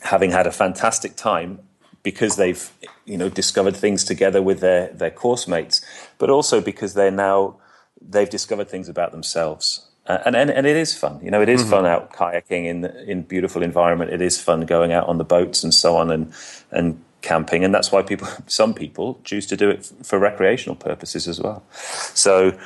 having 0.01 0.31
had 0.31 0.47
a 0.47 0.51
fantastic 0.51 1.15
time 1.15 1.59
because 2.03 2.37
they've 2.37 2.71
you 3.05 3.17
know 3.17 3.29
discovered 3.29 3.75
things 3.75 4.03
together 4.03 4.41
with 4.41 4.59
their 4.59 4.87
their 4.93 5.11
course 5.11 5.47
mates, 5.47 5.81
but 6.17 6.29
also 6.29 6.61
because 6.61 6.93
they're 6.93 7.11
now 7.11 7.57
they've 8.01 8.29
discovered 8.29 8.69
things 8.69 8.87
about 8.87 9.11
themselves 9.11 9.89
and, 10.09 10.35
and 10.35 10.49
and 10.49 10.65
it 10.65 10.75
is 10.75 10.97
fun. 10.97 11.19
You 11.21 11.29
know, 11.31 11.41
it 11.41 11.49
is 11.49 11.61
mm-hmm. 11.61 11.69
fun 11.69 11.85
out 11.85 12.11
kayaking 12.13 12.65
in 12.65 12.85
in 12.85 13.21
beautiful 13.21 13.61
environment. 13.61 14.11
It 14.11 14.21
is 14.21 14.41
fun 14.41 14.65
going 14.65 14.91
out 14.91 15.07
on 15.07 15.17
the 15.17 15.23
boats 15.23 15.63
and 15.63 15.73
so 15.73 15.95
on, 15.95 16.11
and 16.11 16.33
and 16.71 17.03
camping, 17.21 17.63
and 17.63 17.73
that's 17.73 17.91
why 17.91 18.01
people, 18.01 18.27
some 18.47 18.73
people, 18.73 19.19
choose 19.23 19.45
to 19.47 19.57
do 19.57 19.69
it 19.69 19.85
for 20.03 20.19
recreational 20.19 20.75
purposes 20.75 21.27
as 21.27 21.39
well. 21.39 21.63
So, 21.71 22.57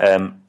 um, 0.00 0.42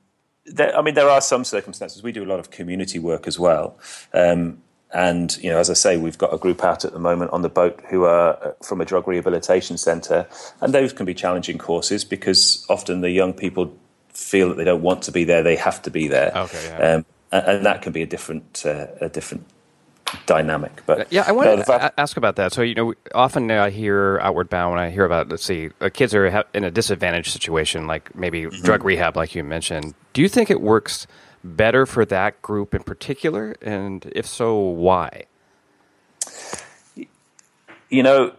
there, 0.46 0.78
I 0.78 0.82
mean, 0.82 0.94
there 0.94 1.10
are 1.10 1.22
some 1.22 1.44
circumstances. 1.44 2.04
We 2.04 2.12
do 2.12 2.24
a 2.24 2.28
lot 2.28 2.40
of 2.40 2.52
community 2.52 3.00
work 3.00 3.28
as 3.28 3.40
well. 3.40 3.78
Um, 4.14 4.62
and 4.94 5.36
you 5.38 5.50
know, 5.50 5.58
as 5.58 5.70
I 5.70 5.74
say, 5.74 5.98
we've 5.98 6.18
got 6.18 6.34
a 6.34 6.38
group 6.38 6.64
out 6.64 6.86
at 6.86 6.94
the 6.94 7.00
moment 7.00 7.32
on 7.32 7.42
the 7.42 7.50
boat 7.50 7.82
who 7.90 8.04
are 8.04 8.38
uh, 8.44 8.52
from 8.64 8.80
a 8.80 8.86
drug 8.86 9.08
rehabilitation 9.08 9.78
centre, 9.78 10.28
and 10.62 10.74
those 10.74 10.94
can 10.94 11.06
be 11.06 11.16
challenging 11.16 11.58
courses 11.58 12.06
because 12.06 12.66
often 12.70 13.02
the 13.02 13.10
young 13.10 13.34
people 13.34 13.76
feel 14.10 14.50
that 14.50 14.56
they 14.56 14.64
don't 14.64 14.84
want 14.84 15.02
to 15.04 15.12
be 15.12 15.24
there; 15.24 15.42
they 15.42 15.56
have 15.56 15.82
to 15.82 15.90
be 15.90 16.08
there. 16.08 16.32
Okay, 16.36 16.68
yeah. 16.68 16.94
um, 16.96 17.06
and, 17.32 17.46
and, 17.48 17.66
that 17.66 17.82
can 17.82 17.92
be 17.92 18.04
a 18.04 18.06
different 18.06 18.64
uh, 18.66 18.88
a 19.02 19.10
different 19.10 19.48
dynamic. 20.26 20.84
But 20.86 21.12
yeah, 21.12 21.24
I 21.28 21.32
want 21.32 21.50
no, 21.50 21.56
to 21.58 21.64
fact- 21.64 21.94
ask 21.98 22.18
about 22.18 22.36
that. 22.38 22.54
So 22.54 22.62
you 22.62 22.76
know, 22.76 22.94
often 23.14 23.50
I 23.52 23.70
hear 23.70 24.20
outward 24.22 24.50
bound 24.50 24.72
when 24.76 24.80
I 24.80 24.90
hear 24.90 25.06
about 25.06 25.30
let's 25.30 25.44
see, 25.44 25.70
uh, 25.82 25.90
kids 25.94 26.14
are 26.14 26.46
in 26.54 26.64
a 26.64 26.72
disadvantaged 26.72 27.32
situation, 27.32 27.88
like 27.88 28.16
maybe 28.16 28.44
mm-hmm. 28.44 28.64
drug 28.64 28.84
rehab, 28.84 29.16
like 29.16 29.36
you 29.36 29.44
mentioned. 29.44 29.94
Do 30.14 30.22
you 30.22 30.30
think 30.30 30.50
it 30.50 30.62
works 30.62 31.08
better 31.44 31.86
for 31.86 32.06
that 32.06 32.42
group 32.42 32.74
in 32.74 32.84
particular, 32.84 33.56
and 33.62 34.12
if 34.16 34.26
so, 34.26 34.58
why? 34.58 35.26
You 37.90 38.04
know, 38.04 38.34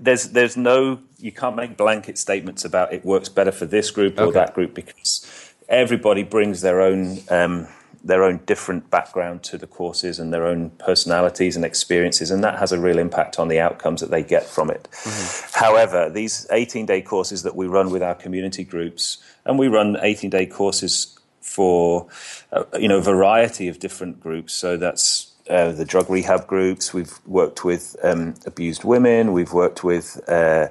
there's 0.00 0.30
there's 0.30 0.56
no 0.56 1.00
you 1.18 1.32
can't 1.32 1.56
make 1.56 1.76
blanket 1.76 2.18
statements 2.18 2.64
about 2.64 2.92
it 2.92 3.04
works 3.04 3.28
better 3.28 3.52
for 3.52 3.66
this 3.66 3.90
group 3.90 4.18
or 4.18 4.24
okay. 4.24 4.32
that 4.34 4.54
group 4.54 4.74
because 4.74 5.54
everybody 5.68 6.22
brings 6.22 6.60
their 6.60 6.80
own. 6.80 7.18
Um, 7.30 7.68
their 8.04 8.24
own 8.24 8.40
different 8.46 8.90
background 8.90 9.42
to 9.44 9.56
the 9.56 9.66
courses 9.66 10.18
and 10.18 10.32
their 10.32 10.46
own 10.46 10.70
personalities 10.70 11.56
and 11.56 11.64
experiences, 11.64 12.30
and 12.30 12.42
that 12.42 12.58
has 12.58 12.72
a 12.72 12.78
real 12.78 12.98
impact 12.98 13.38
on 13.38 13.48
the 13.48 13.60
outcomes 13.60 14.00
that 14.00 14.10
they 14.10 14.22
get 14.22 14.44
from 14.44 14.70
it. 14.70 14.88
Mm-hmm. 14.90 15.64
However, 15.64 16.10
these 16.10 16.46
18 16.50 16.86
day 16.86 17.02
courses 17.02 17.42
that 17.44 17.54
we 17.54 17.66
run 17.66 17.90
with 17.90 18.02
our 18.02 18.14
community 18.14 18.64
groups, 18.64 19.22
and 19.44 19.58
we 19.58 19.68
run 19.68 19.96
18 20.00 20.30
day 20.30 20.46
courses 20.46 21.18
for 21.40 22.08
uh, 22.52 22.64
you 22.78 22.88
know 22.88 22.98
a 22.98 23.02
variety 23.02 23.68
of 23.68 23.78
different 23.78 24.20
groups. 24.20 24.52
So 24.52 24.76
that's 24.76 25.32
uh, 25.48 25.72
the 25.72 25.84
drug 25.84 26.10
rehab 26.10 26.46
groups. 26.46 26.92
We've 26.92 27.12
worked 27.26 27.64
with 27.64 27.96
um, 28.02 28.34
abused 28.46 28.84
women. 28.84 29.32
We've 29.32 29.52
worked 29.52 29.84
with 29.84 30.20
uh, 30.28 30.68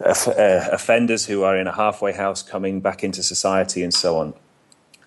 uh 0.00 0.68
offenders 0.70 1.26
who 1.26 1.42
are 1.42 1.58
in 1.58 1.66
a 1.66 1.72
halfway 1.72 2.12
house 2.12 2.42
coming 2.42 2.80
back 2.80 3.02
into 3.02 3.22
society 3.22 3.82
and 3.82 3.92
so 3.92 4.16
on. 4.16 4.34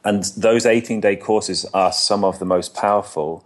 And 0.04 0.24
those 0.38 0.66
18 0.66 1.02
day 1.02 1.16
courses 1.16 1.66
are 1.74 1.92
some 1.92 2.24
of 2.24 2.40
the 2.40 2.46
most 2.46 2.74
powerful 2.74 3.46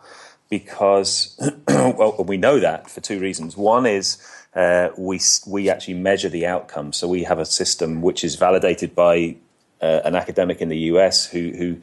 because, 0.50 1.40
well, 1.68 2.24
we 2.26 2.38
know 2.38 2.60
that 2.60 2.90
for 2.90 3.02
two 3.02 3.20
reasons. 3.20 3.58
One 3.58 3.86
is 3.86 4.18
uh, 4.56 4.90
we, 4.98 5.20
we 5.48 5.70
actually 5.70 5.96
measure 5.96 6.30
the 6.30 6.46
outcome. 6.46 6.94
So 6.94 7.08
we 7.08 7.24
have 7.24 7.40
a 7.40 7.46
system 7.46 8.02
which 8.02 8.24
is 8.24 8.36
validated 8.36 8.96
by 8.96 9.36
uh, 9.82 10.02
an 10.06 10.16
academic 10.16 10.62
in 10.62 10.70
the 10.70 10.78
US 10.78 11.26
who, 11.26 11.52
who 11.52 11.78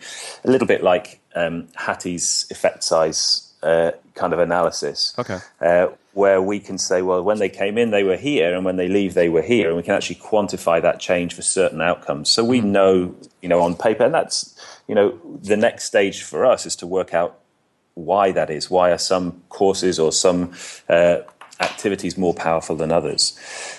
a 0.45 0.51
little 0.51 0.67
bit 0.67 0.83
like 0.83 1.21
um, 1.35 1.69
Hattie's 1.75 2.47
effect 2.51 2.83
size 2.83 3.53
uh, 3.63 3.93
kind 4.15 4.33
of 4.33 4.39
analysis. 4.39 5.15
Okay. 5.19 5.39
Uh, 5.61 5.89
where 6.15 6.43
we 6.43 6.61
can 6.61 6.77
say, 6.79 7.01
well, 7.01 7.23
when 7.23 7.39
they 7.39 7.49
came 7.49 7.79
in, 7.79 7.91
they 7.91 8.05
were 8.05 8.17
here, 8.17 8.55
and 8.55 8.65
when 8.65 8.77
they 8.77 8.89
leave, 8.89 9.15
they 9.15 9.29
were 9.29 9.43
here, 9.43 9.69
and 9.69 9.77
we 9.77 9.83
can 9.83 9.95
actually 9.95 10.17
quantify 10.17 10.81
that 10.83 11.01
change 11.01 11.35
for 11.35 11.43
certain 11.43 11.81
outcomes. 11.81 12.29
So 12.29 12.45
we 12.45 12.59
mm-hmm. 12.59 12.73
know, 12.73 13.15
you 13.43 13.49
know, 13.49 13.61
on 13.61 13.75
paper, 13.75 14.05
and 14.05 14.15
that's, 14.15 14.57
you 14.89 14.95
know, 14.95 15.19
the 15.43 15.57
next 15.57 15.85
stage 15.85 16.23
for 16.23 16.47
us 16.47 16.65
is 16.65 16.77
to 16.77 16.87
work 16.87 17.13
out 17.13 17.39
why 17.95 18.33
that 18.33 18.51
is. 18.51 18.71
Why 18.71 18.91
are 18.91 18.99
some 18.99 19.43
courses 19.49 19.99
or 19.99 20.13
some 20.13 20.53
uh, 20.89 21.19
activities 21.61 22.17
more 22.17 22.33
powerful 22.33 22.77
than 22.77 22.91
others? 22.91 23.39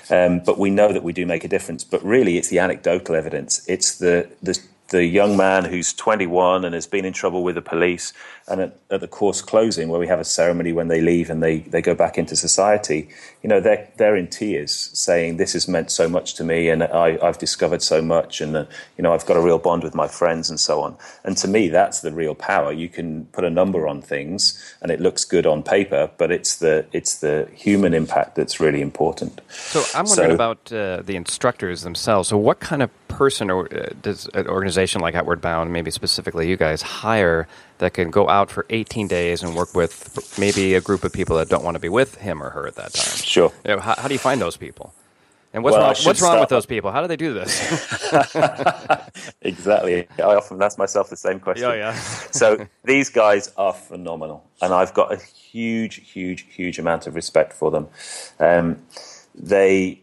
Um, 0.10 0.40
but 0.40 0.60
we 0.60 0.70
know 0.70 0.94
that 0.94 1.04
we 1.04 1.14
do 1.14 1.26
make 1.26 1.44
a 1.44 1.48
difference. 1.48 1.84
But 1.84 2.04
really, 2.04 2.38
it's 2.38 2.50
the 2.50 2.60
anecdotal 2.60 3.16
evidence. 3.16 3.66
It's 3.68 3.98
the 3.98 4.30
the 4.42 4.60
the 4.90 5.06
young 5.06 5.36
man 5.36 5.66
who's 5.66 5.92
21 5.94 6.64
and 6.64 6.76
has 6.76 6.86
been 6.86 7.04
in 7.04 7.14
trouble 7.14 7.44
with 7.44 7.56
the 7.56 7.62
police, 7.62 8.14
and 8.48 8.62
at, 8.62 8.78
at, 8.90 9.02
the 9.02 9.08
course 9.08 9.42
closing, 9.42 9.88
where 9.88 10.00
we 10.00 10.08
have 10.08 10.20
a 10.20 10.26
ceremony 10.26 10.74
when 10.74 10.88
they 10.88 11.02
leave 11.02 11.30
and 11.30 11.42
they, 11.42 11.60
they 11.60 11.82
go 11.82 11.96
back 11.96 12.18
into 12.18 12.36
society, 12.36 13.08
you 13.42 13.50
know, 13.50 13.60
they're, 13.60 13.88
they're 13.98 14.16
in 14.16 14.28
tears 14.28 14.90
saying, 14.94 15.38
This 15.38 15.54
has 15.54 15.68
meant 15.68 15.92
so 15.92 16.10
much 16.10 16.34
to 16.36 16.44
me, 16.44 16.70
and 16.70 16.84
I, 16.84 17.18
I've 17.22 17.38
discovered 17.38 17.82
so 17.82 18.02
much, 18.02 18.42
and, 18.42 18.56
uh, 18.56 18.66
you 18.98 19.04
know, 19.04 19.14
I've 19.14 19.26
got 19.26 19.38
a 19.38 19.42
real 19.42 19.60
bond 19.60 19.84
with 19.84 19.96
my 19.96 20.08
friends, 20.08 20.50
and 20.50 20.60
so 20.60 20.82
on. 20.82 20.98
And 21.24 21.38
to 21.38 21.48
me, 21.48 21.70
that's 21.70 22.02
the 22.02 22.12
real 22.12 22.36
power. 22.36 22.72
You 22.72 22.90
can 22.90 23.26
put 23.28 23.44
a 23.44 23.50
number 23.50 23.88
on 23.88 24.02
things, 24.02 24.76
and 24.82 24.92
it 24.92 25.00
looks 25.00 25.24
good 25.24 25.46
on 25.46 25.64
paper, 25.64 26.12
but 26.18 26.32
it's 26.32 26.58
the, 26.58 26.86
it's 26.92 27.20
the 27.20 27.48
human 27.54 27.94
impact 27.94 28.36
that's 28.36 28.60
really 28.60 28.82
important. 28.82 29.40
So 29.50 29.84
I'm 29.96 30.06
wondering 30.06 30.32
so, 30.32 30.36
about 30.36 30.72
uh, 30.72 31.02
the 31.02 31.16
instructors 31.16 31.84
themselves. 31.84 32.30
So, 32.30 32.38
what 32.38 32.60
kind 32.60 32.82
of 32.82 32.90
person 33.14 33.50
or 33.50 33.74
uh, 33.74 33.90
does 34.02 34.28
an 34.34 34.48
organization 34.48 35.02
like 35.02 35.16
Outward 35.16 35.42
Bound, 35.42 35.72
maybe 35.72 35.92
specifically 35.92 36.50
you 36.50 36.58
guys, 36.58 36.82
hire 36.82 37.48
that 37.84 37.94
can 37.94 38.10
go 38.10 38.30
out 38.30 38.50
for 38.50 38.66
18 38.70 39.10
days 39.10 39.44
and 39.44 39.56
work 39.56 39.76
with 39.76 40.38
maybe 40.40 40.74
a 40.74 40.80
group 40.80 41.04
of 41.04 41.12
people 41.12 41.36
that 41.36 41.50
don't 41.50 41.66
want 41.66 41.76
to 41.76 41.80
be 41.80 41.90
with 41.90 42.16
him 42.16 42.42
or 42.42 42.50
her 42.50 42.66
at 42.66 42.76
that 42.76 42.94
time? 42.94 43.18
Sure. 43.18 43.52
You 43.66 43.76
know, 43.76 43.82
how, 43.82 43.96
how, 43.98 44.08
do 44.08 44.14
you 44.14 44.20
find 44.20 44.40
those 44.40 44.56
people? 44.56 44.94
And 45.52 45.66
what's 45.66 45.76
well, 45.76 45.88
wrong, 45.88 45.96
what's 46.04 46.22
wrong 46.22 46.40
with 46.40 46.48
those 46.48 46.66
people? 46.66 46.92
How 46.92 47.02
do 47.02 47.10
they 47.10 47.18
do 47.18 47.34
this? 47.34 47.62
exactly. 49.42 50.08
I 50.18 50.22
often 50.22 50.64
ask 50.64 50.78
myself 50.78 51.10
the 51.10 51.18
same 51.18 51.42
question. 51.42 51.70
Yeah, 51.70 51.76
yeah. 51.76 51.94
so 52.32 52.66
these 52.86 53.10
guys 53.10 53.52
are 53.58 53.74
phenomenal, 53.74 54.50
and 54.62 54.74
I've 54.74 54.94
got 54.94 55.12
a 55.12 55.18
huge, 55.18 56.10
huge, 56.10 56.48
huge 56.50 56.80
amount 56.80 57.06
of 57.06 57.16
respect 57.16 57.52
for 57.52 57.70
them. 57.70 57.90
Um, 58.40 58.82
they 59.36 60.02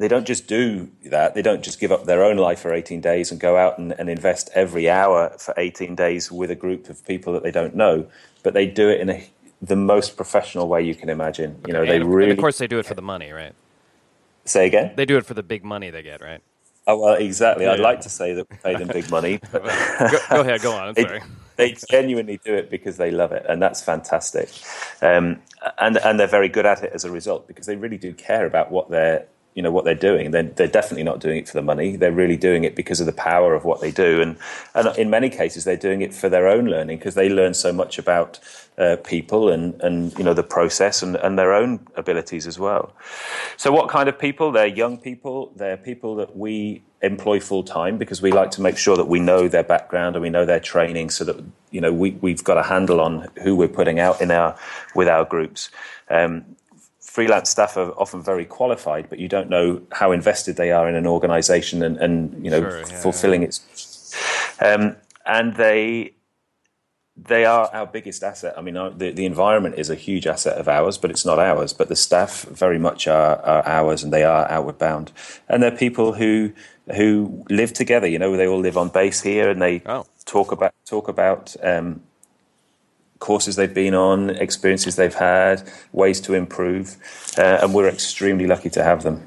they 0.00 0.08
don't 0.08 0.26
just 0.26 0.46
do 0.46 0.90
that. 1.04 1.34
They 1.34 1.42
don't 1.42 1.62
just 1.62 1.78
give 1.78 1.92
up 1.92 2.06
their 2.06 2.24
own 2.24 2.38
life 2.38 2.60
for 2.60 2.72
18 2.72 3.02
days 3.02 3.30
and 3.30 3.38
go 3.38 3.58
out 3.58 3.78
and, 3.78 3.92
and, 3.98 4.08
invest 4.08 4.48
every 4.54 4.88
hour 4.88 5.28
for 5.38 5.52
18 5.58 5.94
days 5.94 6.32
with 6.32 6.50
a 6.50 6.54
group 6.54 6.88
of 6.88 7.06
people 7.06 7.34
that 7.34 7.42
they 7.42 7.50
don't 7.50 7.76
know, 7.76 8.06
but 8.42 8.54
they 8.54 8.66
do 8.66 8.88
it 8.88 8.98
in 9.02 9.10
a, 9.10 9.28
the 9.60 9.76
most 9.76 10.16
professional 10.16 10.68
way 10.68 10.80
you 10.80 10.94
can 10.94 11.10
imagine. 11.10 11.60
You 11.66 11.74
know, 11.74 11.84
they 11.84 11.96
and 11.96 12.14
really. 12.14 12.30
of 12.30 12.38
course, 12.38 12.56
they 12.56 12.66
do 12.66 12.78
it 12.78 12.86
for 12.86 12.94
the 12.94 13.02
money, 13.02 13.30
right? 13.30 13.52
Say 14.46 14.66
again. 14.66 14.94
They 14.96 15.04
do 15.04 15.18
it 15.18 15.26
for 15.26 15.34
the 15.34 15.42
big 15.42 15.64
money 15.64 15.90
they 15.90 16.02
get, 16.02 16.22
right? 16.22 16.40
Oh 16.86 16.98
well, 16.98 17.14
exactly. 17.16 17.66
Yeah, 17.66 17.72
I'd 17.72 17.80
yeah. 17.80 17.84
like 17.84 18.00
to 18.00 18.08
say 18.08 18.32
that 18.32 18.48
we 18.50 18.56
pay 18.56 18.76
them 18.76 18.88
big 18.88 19.10
money. 19.10 19.38
But 19.52 19.64
go, 19.64 20.18
go, 20.30 20.40
ahead, 20.40 20.62
go 20.62 20.72
on. 20.72 20.88
I'm 20.88 20.94
sorry. 21.06 21.20
They, 21.56 21.72
they 21.72 21.78
genuinely 21.90 22.40
do 22.42 22.54
it 22.54 22.70
because 22.70 22.96
they 22.96 23.10
love 23.10 23.32
it, 23.32 23.44
and 23.46 23.60
that's 23.60 23.82
fantastic. 23.82 24.48
Um, 25.02 25.42
and 25.76 25.98
and 25.98 26.18
they're 26.18 26.26
very 26.26 26.48
good 26.48 26.64
at 26.64 26.82
it 26.82 26.90
as 26.94 27.04
a 27.04 27.10
result 27.10 27.46
because 27.46 27.66
they 27.66 27.76
really 27.76 27.98
do 27.98 28.14
care 28.14 28.46
about 28.46 28.70
what 28.70 28.88
they're 28.88 29.26
you 29.54 29.62
know 29.62 29.70
what 29.70 29.84
they're 29.84 29.94
doing. 29.94 30.30
They're, 30.30 30.44
they're 30.44 30.68
definitely 30.68 31.02
not 31.02 31.20
doing 31.20 31.38
it 31.38 31.48
for 31.48 31.54
the 31.54 31.62
money. 31.62 31.96
They're 31.96 32.12
really 32.12 32.36
doing 32.36 32.64
it 32.64 32.76
because 32.76 33.00
of 33.00 33.06
the 33.06 33.12
power 33.12 33.54
of 33.54 33.64
what 33.64 33.80
they 33.80 33.90
do, 33.90 34.20
and 34.20 34.36
and 34.74 34.96
in 34.96 35.10
many 35.10 35.28
cases 35.28 35.64
they're 35.64 35.76
doing 35.76 36.02
it 36.02 36.14
for 36.14 36.28
their 36.28 36.46
own 36.46 36.66
learning 36.66 36.98
because 36.98 37.14
they 37.14 37.28
learn 37.28 37.54
so 37.54 37.72
much 37.72 37.98
about 37.98 38.38
uh, 38.78 38.96
people 39.04 39.50
and 39.50 39.80
and 39.82 40.16
you 40.18 40.24
know 40.24 40.34
the 40.34 40.42
process 40.42 41.02
and 41.02 41.16
and 41.16 41.38
their 41.38 41.52
own 41.52 41.80
abilities 41.96 42.46
as 42.46 42.58
well. 42.58 42.94
So 43.56 43.72
what 43.72 43.88
kind 43.88 44.08
of 44.08 44.18
people? 44.18 44.52
They're 44.52 44.66
young 44.66 44.98
people. 44.98 45.52
They're 45.56 45.76
people 45.76 46.14
that 46.16 46.36
we 46.36 46.82
employ 47.02 47.40
full 47.40 47.64
time 47.64 47.96
because 47.98 48.20
we 48.20 48.30
like 48.30 48.50
to 48.52 48.60
make 48.60 48.76
sure 48.76 48.96
that 48.96 49.08
we 49.08 49.18
know 49.18 49.48
their 49.48 49.62
background 49.62 50.16
and 50.16 50.22
we 50.22 50.30
know 50.30 50.44
their 50.44 50.60
training 50.60 51.10
so 51.10 51.24
that 51.24 51.42
you 51.70 51.80
know 51.80 51.92
we, 51.92 52.10
we've 52.20 52.44
got 52.44 52.58
a 52.58 52.62
handle 52.62 53.00
on 53.00 53.28
who 53.42 53.56
we're 53.56 53.68
putting 53.68 53.98
out 53.98 54.20
in 54.20 54.30
our 54.30 54.56
with 54.94 55.08
our 55.08 55.24
groups 55.24 55.70
um, 56.10 56.44
freelance 57.10 57.50
staff 57.50 57.76
are 57.76 57.90
often 57.98 58.22
very 58.22 58.44
qualified, 58.44 59.10
but 59.10 59.18
you 59.18 59.26
don't 59.26 59.50
know 59.50 59.82
how 59.90 60.12
invested 60.12 60.54
they 60.54 60.70
are 60.70 60.88
in 60.88 60.94
an 60.94 61.08
organization 61.08 61.82
and, 61.82 61.96
and 61.98 62.44
you 62.44 62.50
know, 62.50 62.60
sure, 62.60 62.78
yeah, 62.78 63.00
fulfilling 63.00 63.42
yeah. 63.42 63.48
its. 63.48 64.14
Um, 64.60 64.94
and 65.26 65.56
they 65.56 66.14
they 67.16 67.44
are 67.44 67.68
our 67.72 67.86
biggest 67.86 68.22
asset. 68.22 68.54
I 68.56 68.62
mean, 68.62 68.76
our, 68.76 68.90
the, 68.90 69.10
the 69.10 69.26
environment 69.26 69.74
is 69.76 69.90
a 69.90 69.96
huge 69.96 70.26
asset 70.26 70.56
of 70.56 70.68
ours, 70.68 70.98
but 70.98 71.10
it's 71.10 71.26
not 71.26 71.40
ours. 71.40 71.72
But 71.72 71.88
the 71.88 71.96
staff 71.96 72.42
very 72.42 72.78
much 72.78 73.08
are, 73.08 73.38
are 73.42 73.66
ours, 73.66 74.04
and 74.04 74.12
they 74.12 74.22
are 74.22 74.48
outward 74.48 74.78
bound. 74.78 75.10
And 75.48 75.60
they're 75.62 75.76
people 75.76 76.12
who 76.12 76.52
who 76.94 77.44
live 77.50 77.72
together. 77.72 78.06
You 78.06 78.20
know, 78.20 78.36
they 78.36 78.46
all 78.46 78.60
live 78.60 78.76
on 78.76 78.88
base 78.88 79.20
here, 79.20 79.50
and 79.50 79.60
they 79.60 79.82
oh. 79.84 80.06
talk 80.26 80.52
about 80.52 80.72
talk 80.86 81.08
about 81.08 81.56
um, 81.60 82.02
courses 83.20 83.56
they've 83.56 83.72
been 83.72 83.94
on, 83.94 84.30
experiences 84.30 84.96
they've 84.96 85.14
had, 85.14 85.62
ways 85.92 86.20
to 86.22 86.34
improve, 86.34 86.96
uh, 87.38 87.58
and 87.62 87.72
we're 87.72 87.88
extremely 87.88 88.46
lucky 88.46 88.70
to 88.70 88.82
have 88.82 89.02
them. 89.02 89.26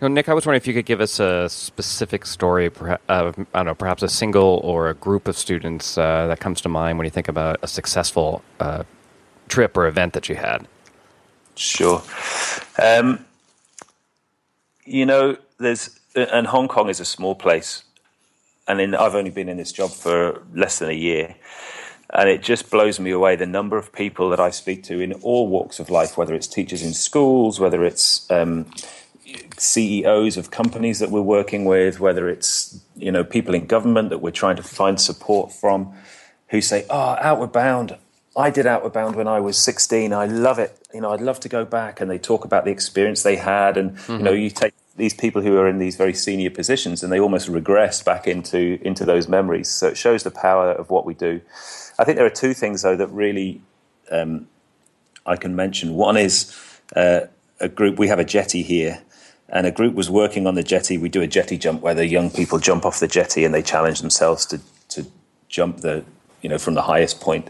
Nick, 0.00 0.28
I 0.28 0.34
was 0.34 0.44
wondering 0.44 0.56
if 0.56 0.66
you 0.66 0.74
could 0.74 0.86
give 0.86 1.00
us 1.00 1.20
a 1.20 1.48
specific 1.48 2.26
story, 2.26 2.66
of, 2.66 2.98
I 3.08 3.32
don't 3.54 3.66
know, 3.66 3.74
perhaps 3.74 4.02
a 4.02 4.08
single 4.08 4.60
or 4.64 4.88
a 4.88 4.94
group 4.94 5.28
of 5.28 5.36
students 5.36 5.96
uh, 5.96 6.26
that 6.26 6.40
comes 6.40 6.60
to 6.62 6.68
mind 6.68 6.98
when 6.98 7.04
you 7.04 7.10
think 7.10 7.28
about 7.28 7.58
a 7.62 7.68
successful 7.68 8.42
uh, 8.58 8.82
trip 9.46 9.76
or 9.76 9.86
event 9.86 10.14
that 10.14 10.28
you 10.28 10.34
had. 10.34 10.66
Sure. 11.54 12.02
Um, 12.82 13.24
you 14.84 15.06
know, 15.06 15.36
there's 15.58 16.00
and 16.14 16.46
Hong 16.46 16.68
Kong 16.68 16.88
is 16.88 16.98
a 16.98 17.04
small 17.04 17.34
place, 17.34 17.84
and 18.66 18.80
in, 18.80 18.94
I've 18.94 19.14
only 19.14 19.30
been 19.30 19.48
in 19.48 19.56
this 19.56 19.72
job 19.72 19.90
for 19.90 20.42
less 20.54 20.80
than 20.80 20.90
a 20.90 20.94
year. 20.94 21.36
And 22.12 22.28
it 22.28 22.42
just 22.42 22.70
blows 22.70 23.00
me 23.00 23.10
away 23.10 23.36
the 23.36 23.46
number 23.46 23.78
of 23.78 23.92
people 23.92 24.28
that 24.30 24.40
I 24.40 24.50
speak 24.50 24.82
to 24.84 25.00
in 25.00 25.14
all 25.14 25.48
walks 25.48 25.80
of 25.80 25.88
life, 25.88 26.18
whether 26.18 26.34
it's 26.34 26.46
teachers 26.46 26.82
in 26.82 26.92
schools, 26.92 27.58
whether 27.58 27.84
it's 27.84 28.30
um, 28.30 28.66
CEOs 29.58 30.36
of 30.36 30.50
companies 30.50 30.98
that 30.98 31.10
we're 31.10 31.22
working 31.22 31.64
with, 31.64 32.00
whether 32.00 32.28
it's 32.28 32.80
you 32.96 33.10
know 33.10 33.24
people 33.24 33.54
in 33.54 33.66
government 33.66 34.10
that 34.10 34.18
we're 34.18 34.30
trying 34.30 34.56
to 34.56 34.62
find 34.62 35.00
support 35.00 35.52
from, 35.52 35.94
who 36.48 36.60
say, 36.60 36.84
"Oh, 36.90 37.16
Outward 37.20 37.52
Bound, 37.52 37.96
I 38.36 38.50
did 38.50 38.66
Outward 38.66 38.92
Bound 38.92 39.16
when 39.16 39.28
I 39.28 39.40
was 39.40 39.56
16. 39.56 40.12
I 40.12 40.26
love 40.26 40.58
it. 40.58 40.78
You 40.92 41.00
know, 41.00 41.12
I'd 41.12 41.20
love 41.20 41.40
to 41.40 41.48
go 41.48 41.64
back." 41.64 42.00
And 42.00 42.10
they 42.10 42.18
talk 42.18 42.44
about 42.44 42.64
the 42.64 42.70
experience 42.70 43.22
they 43.22 43.36
had, 43.36 43.76
and 43.76 43.96
mm-hmm. 43.96 44.12
you 44.12 44.22
know, 44.22 44.32
you 44.32 44.50
take 44.50 44.74
these 44.96 45.14
people 45.14 45.40
who 45.40 45.56
are 45.56 45.68
in 45.68 45.78
these 45.78 45.96
very 45.96 46.12
senior 46.14 46.50
positions, 46.50 47.02
and 47.02 47.12
they 47.12 47.20
almost 47.20 47.48
regress 47.48 48.02
back 48.02 48.26
into 48.26 48.78
into 48.82 49.04
those 49.04 49.28
memories. 49.28 49.68
So 49.68 49.88
it 49.88 49.96
shows 49.96 50.22
the 50.22 50.30
power 50.30 50.72
of 50.72 50.90
what 50.90 51.06
we 51.06 51.14
do. 51.14 51.40
I 52.02 52.04
think 52.04 52.16
there 52.16 52.26
are 52.26 52.30
two 52.30 52.52
things 52.52 52.82
though 52.82 52.96
that 52.96 53.06
really 53.08 53.62
um, 54.10 54.48
I 55.24 55.36
can 55.36 55.54
mention. 55.54 55.94
One 55.94 56.16
is 56.16 56.52
uh, 56.96 57.20
a 57.60 57.68
group. 57.68 57.96
We 57.96 58.08
have 58.08 58.18
a 58.18 58.24
jetty 58.24 58.62
here, 58.62 59.00
and 59.48 59.68
a 59.68 59.70
group 59.70 59.94
was 59.94 60.10
working 60.10 60.48
on 60.48 60.56
the 60.56 60.64
jetty. 60.64 60.98
We 60.98 61.08
do 61.08 61.22
a 61.22 61.28
jetty 61.28 61.56
jump 61.56 61.80
where 61.80 61.94
the 61.94 62.08
young 62.08 62.28
people 62.28 62.58
jump 62.58 62.84
off 62.84 62.98
the 62.98 63.06
jetty 63.06 63.44
and 63.44 63.54
they 63.54 63.62
challenge 63.62 64.00
themselves 64.00 64.44
to 64.46 64.60
to 64.88 65.06
jump 65.48 65.82
the 65.82 66.04
you 66.40 66.48
know 66.48 66.58
from 66.58 66.74
the 66.74 66.82
highest 66.82 67.20
point. 67.20 67.46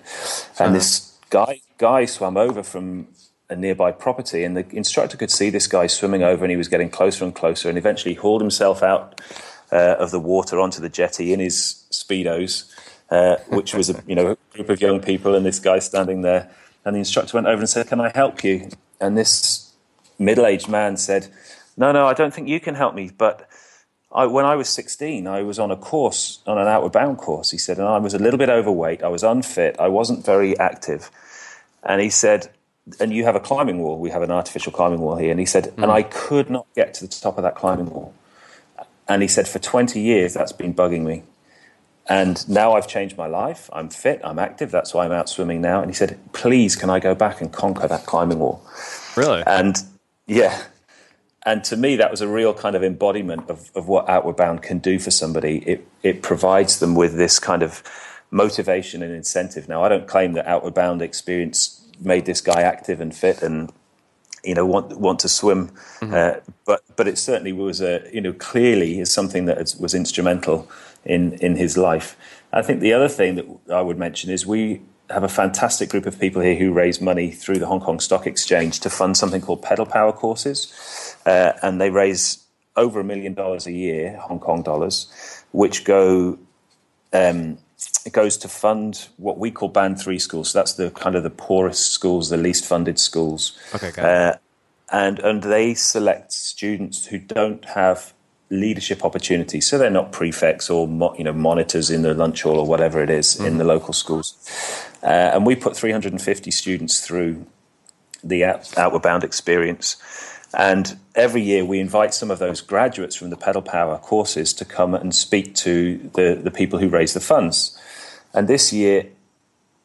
And 0.59 0.67
uh-huh. 0.67 0.73
this 0.75 1.19
guy 1.31 1.63
guy 1.79 2.05
swam 2.05 2.37
over 2.37 2.63
from 2.63 3.09
a 3.49 3.57
nearby 3.57 3.91
property, 3.91 4.45
and 4.45 4.55
the 4.55 4.67
instructor 4.77 5.17
could 5.17 5.31
see 5.31 5.49
this 5.49 5.67
guy 5.67 5.87
swimming 5.87 6.23
over, 6.23 6.45
and 6.45 6.51
he 6.51 6.59
was 6.59 6.69
getting 6.69 6.91
closer 6.91 7.25
and 7.25 7.35
closer, 7.35 7.71
and 7.71 7.79
eventually 7.79 8.15
hauled 8.15 8.43
himself 8.43 8.83
out 8.83 9.19
uh, 9.73 9.97
of 9.99 10.11
the 10.11 10.21
water 10.21 10.61
onto 10.61 10.83
the 10.83 10.91
jetty 10.91 11.33
in 11.33 11.41
his 11.41 11.87
speedos, 11.91 12.71
uh, 13.13 13.37
which 13.49 13.75
was 13.75 13.91
a 13.91 14.03
you 14.07 14.15
know 14.15 14.31
a 14.31 14.37
group 14.55 14.71
of 14.71 14.81
young 14.81 14.99
people, 14.99 15.35
and 15.35 15.45
this 15.45 15.59
guy 15.59 15.79
standing 15.79 16.23
there, 16.23 16.51
and 16.85 16.97
the 16.97 16.99
instructor 16.99 17.37
went 17.37 17.47
over 17.47 17.61
and 17.61 17.69
said, 17.69 17.87
"Can 17.87 18.01
I 18.01 18.11
help 18.15 18.43
you?" 18.43 18.71
And 19.01 19.19
this 19.19 19.73
middle-aged 20.19 20.69
man 20.69 20.97
said, 20.97 21.29
"No, 21.77 21.93
no, 21.93 22.07
I 22.07 22.15
don't 22.15 22.33
think 22.33 22.49
you 22.49 22.59
can 22.59 22.75
help 22.75 22.95
me, 22.95 23.11
but." 23.17 23.49
I, 24.15 24.27
when 24.27 24.45
I 24.45 24.57
was 24.57 24.69
16, 24.69 25.27
I 25.27 25.41
was 25.41 25.59
on 25.59 25.71
a 25.71 25.77
course, 25.77 26.41
on 26.47 26.59
an 26.59 26.69
outward 26.69 26.93
bound 26.93 27.17
course, 27.17 27.51
he 27.51 27.57
said, 27.57 27.79
and 27.79 27.89
I 27.89 27.97
was 27.97 28.13
a 28.13 28.19
little 28.19 28.37
bit 28.37 28.51
overweight. 28.51 29.03
I 29.03 29.09
was 29.09 29.23
unfit. 29.23 29.75
I 29.81 29.89
wasn't 29.89 30.23
very 30.23 30.53
active. 30.59 31.11
And 31.83 31.99
he 31.99 32.11
said, 32.11 32.51
and 33.01 33.11
you 33.11 33.25
have 33.25 33.37
a 33.37 33.41
climbing 33.41 33.79
wall. 33.79 33.99
We 33.99 34.11
have 34.11 34.21
an 34.21 34.31
artificial 34.31 34.71
climbing 34.71 35.01
wall 35.01 35.17
here. 35.17 35.31
And 35.31 35.41
he 35.41 35.47
said, 35.47 35.65
mm. 35.65 35.83
and 35.83 35.91
I 35.91 36.03
could 36.03 36.51
not 36.51 36.67
get 36.75 36.93
to 36.93 37.07
the 37.07 37.09
top 37.09 37.39
of 37.39 37.43
that 37.45 37.55
climbing 37.55 37.89
wall. 37.89 38.13
And 39.09 39.23
he 39.23 39.29
said, 39.29 39.49
for 39.49 39.59
20 39.59 39.99
years, 39.99 40.35
that's 40.35 40.53
been 40.53 40.75
bugging 40.75 41.05
me. 41.05 41.23
And 42.09 42.47
now 42.49 42.73
I've 42.75 42.89
changed 42.89 43.17
my 43.17 43.27
life. 43.27 43.71
I'm 43.73 43.89
fit, 43.89 44.21
I'm 44.25 44.39
active. 44.39 44.71
That's 44.71 44.93
why 44.93 45.05
I'm 45.05 45.13
out 45.13 45.29
swimming 45.29 45.61
now. 45.61 45.81
And 45.81 45.91
he 45.91 45.95
said, 45.95 46.19
please, 46.33 46.75
can 46.75 46.91
I 46.91 46.99
go 46.99 47.15
back 47.15 47.41
and 47.41 47.53
conquer 47.53 47.87
that 47.87 48.07
climbing 48.07 48.41
wall? 48.41 48.67
Really? 49.17 49.43
And 49.47 49.77
yeah. 50.27 50.65
And 51.45 51.65
to 51.65 51.77
me, 51.77 51.97
that 51.97 52.11
was 52.11 52.21
a 52.21 52.29
real 52.29 52.55
kind 52.55 52.77
of 52.77 52.85
embodiment 52.85 53.49
of, 53.51 53.71
of 53.75 53.89
what 53.89 54.09
Outward 54.09 54.37
Bound 54.37 54.63
can 54.63 54.79
do 54.79 54.99
for 54.99 55.11
somebody. 55.11 55.59
It, 55.59 55.87
it 56.03 56.23
provides 56.23 56.79
them 56.79 56.95
with 56.95 57.17
this 57.17 57.39
kind 57.39 57.63
of 57.63 57.83
motivation 58.31 59.03
and 59.03 59.13
incentive. 59.13 59.69
Now, 59.69 59.83
I 59.83 59.89
don't 59.89 60.07
claim 60.07 60.33
that 60.35 60.47
Outward 60.47 60.75
Bound 60.75 61.03
experience 61.03 61.85
made 62.01 62.27
this 62.27 62.41
guy 62.41 62.63
active 62.63 63.01
and 63.01 63.15
fit 63.15 63.43
and 63.43 63.73
you 64.45 64.55
know 64.55 64.67
want 64.67 64.99
want 64.99 65.19
to 65.21 65.29
swim 65.29 65.69
mm-hmm. 66.01 66.15
uh, 66.15 66.35
but 66.65 66.83
but 66.97 67.07
it 67.07 67.19
certainly 67.19 67.53
was 67.53 67.81
a 67.81 68.09
you 68.13 68.21
know 68.21 68.33
clearly 68.33 68.99
is 68.99 69.11
something 69.11 69.45
that 69.45 69.75
was 69.79 69.95
instrumental 69.95 70.71
in 71.05 71.35
in 71.35 71.57
his 71.57 71.77
life 71.77 72.17
i 72.53 72.63
think 72.63 72.81
the 72.81 72.93
other 72.93 73.09
thing 73.09 73.35
that 73.37 73.47
i 73.71 73.81
would 73.81 73.99
mention 73.99 74.31
is 74.31 74.47
we 74.47 74.81
have 75.11 75.23
a 75.23 75.29
fantastic 75.29 75.91
group 75.91 76.07
of 76.07 76.19
people 76.19 76.41
here 76.41 76.55
who 76.55 76.73
raise 76.73 77.01
money 77.01 77.31
through 77.31 77.59
the 77.59 77.67
hong 77.67 77.81
kong 77.81 78.01
stock 78.01 78.27
exchange 78.27 78.81
to 78.81 78.91
fund 78.91 79.17
something 79.17 79.41
called 79.41 79.63
pedal 79.63 79.87
power 79.87 80.13
courses 80.13 81.17
uh, 81.27 81.53
and 81.63 81.81
they 81.81 81.91
raise 81.91 82.45
over 82.77 83.01
a 83.01 83.05
million 83.05 83.35
dollars 83.35 83.67
a 83.67 83.73
year 83.73 84.17
hong 84.17 84.41
kong 84.41 84.63
dollars 84.63 85.13
which 85.53 85.85
go 85.85 86.39
um, 87.13 87.59
it 88.05 88.13
goes 88.13 88.37
to 88.39 88.49
fund 88.49 89.09
what 89.17 89.39
we 89.39 89.51
call 89.51 89.69
band 89.69 90.01
three 90.01 90.19
schools. 90.19 90.51
So 90.51 90.59
that's 90.59 90.75
the 90.75 90.91
kind 90.91 91.15
of 91.15 91.23
the 91.23 91.31
poorest 91.31 91.93
schools, 91.93 92.29
the 92.29 92.37
least 92.37 92.65
funded 92.65 92.99
schools. 92.99 93.59
Okay, 93.75 93.93
uh, 94.01 94.35
and 94.91 95.19
and 95.21 95.43
they 95.43 95.75
select 95.75 96.33
students 96.33 97.07
who 97.07 97.19
don't 97.19 97.65
have 97.65 98.13
leadership 98.51 99.05
opportunities, 99.05 99.67
so 99.67 99.79
they're 99.79 99.91
not 99.91 100.13
prefects 100.13 100.69
or 100.69 100.87
mo- 100.87 101.15
you 101.17 101.25
know 101.25 101.33
monitors 101.33 101.91
in 101.91 102.03
the 102.03 102.15
lunch 102.15 102.43
hall 102.43 102.59
or 102.59 102.67
whatever 102.67 103.03
it 103.03 103.11
is 103.11 103.37
mm. 103.37 103.47
in 103.47 103.59
the 103.59 103.65
local 103.65 103.93
schools. 103.93 104.35
Uh, 105.03 105.31
and 105.35 105.47
we 105.47 105.57
put 105.57 105.77
350 105.77 106.51
students 106.51 107.05
through 107.05 107.45
the 108.23 108.45
out- 108.45 108.77
Outward 108.79 109.03
Bound 109.03 109.25
experience. 109.25 109.97
And 110.55 110.99
every 111.15 111.43
year 111.43 111.65
we 111.65 111.81
invite 111.81 112.15
some 112.15 112.31
of 112.31 112.39
those 112.39 112.61
graduates 112.61 113.17
from 113.17 113.31
the 113.31 113.37
pedal 113.37 113.63
power 113.63 113.99
courses 113.99 114.53
to 114.55 114.65
come 114.65 114.95
and 114.95 115.15
speak 115.15 115.55
to 115.57 116.11
the, 116.15 116.39
the 116.43 116.51
people 116.51 116.79
who 116.79 116.89
raise 116.89 117.15
the 117.15 117.21
funds. 117.21 117.79
And 118.35 118.49
this 118.49 118.73
year, 118.73 119.07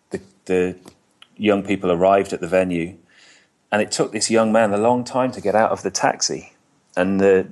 the, 0.09 0.21
the 0.45 0.75
young 1.37 1.63
people 1.63 1.91
arrived 1.91 2.33
at 2.33 2.41
the 2.41 2.47
venue, 2.47 2.97
and 3.71 3.81
it 3.81 3.91
took 3.91 4.11
this 4.11 4.29
young 4.29 4.51
man 4.51 4.73
a 4.73 4.77
long 4.77 5.03
time 5.03 5.31
to 5.33 5.41
get 5.41 5.55
out 5.55 5.71
of 5.71 5.83
the 5.83 5.91
taxi. 5.91 6.53
And 6.95 7.19
the, 7.19 7.47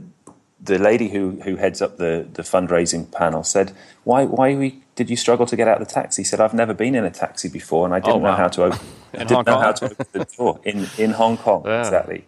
the 0.62 0.80
lady 0.80 1.10
who, 1.10 1.42
who 1.44 1.58
heads 1.58 1.82
up 1.82 1.98
the, 1.98 2.28
the 2.34 2.42
fundraising 2.42 3.12
panel 3.12 3.44
said, 3.44 3.74
Why, 4.04 4.26
why 4.26 4.56
we, 4.56 4.82
did 4.96 5.10
you 5.10 5.18
struggle 5.18 5.46
to 5.46 5.56
get 5.56 5.68
out 5.68 5.82
of 5.82 5.88
the 5.88 5.94
taxi? 5.94 6.22
He 6.22 6.26
said, 6.26 6.40
I've 6.40 6.54
never 6.54 6.74
been 6.74 6.96
in 6.96 7.04
a 7.04 7.12
taxi 7.12 7.50
before, 7.50 7.86
and 7.86 7.94
I 7.94 8.00
didn't 8.00 8.16
oh, 8.16 8.18
wow. 8.18 8.32
know 8.32 8.38
how 8.38 8.48
to 8.48 8.64
open, 8.64 8.80
didn't 9.14 9.48
know 9.48 9.60
how 9.60 9.72
to 9.74 9.86
open 9.86 10.06
the 10.12 10.26
door 10.38 10.60
in, 10.64 10.88
in 10.98 11.12
Hong 11.12 11.38
Kong. 11.38 11.64
Yeah. 11.66 11.80
Exactly. 11.80 12.26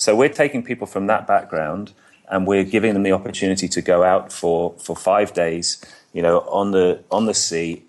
So 0.00 0.16
we're 0.16 0.30
taking 0.30 0.62
people 0.62 0.86
from 0.86 1.08
that 1.08 1.26
background 1.26 1.92
and 2.30 2.46
we're 2.46 2.64
giving 2.64 2.94
them 2.94 3.02
the 3.02 3.12
opportunity 3.12 3.68
to 3.68 3.82
go 3.82 4.02
out 4.02 4.32
for, 4.32 4.74
for 4.78 4.96
five 4.96 5.34
days, 5.34 5.84
you 6.14 6.22
know, 6.22 6.40
on 6.40 6.70
the 6.70 7.04
on 7.10 7.26
the 7.26 7.34
sea, 7.34 7.84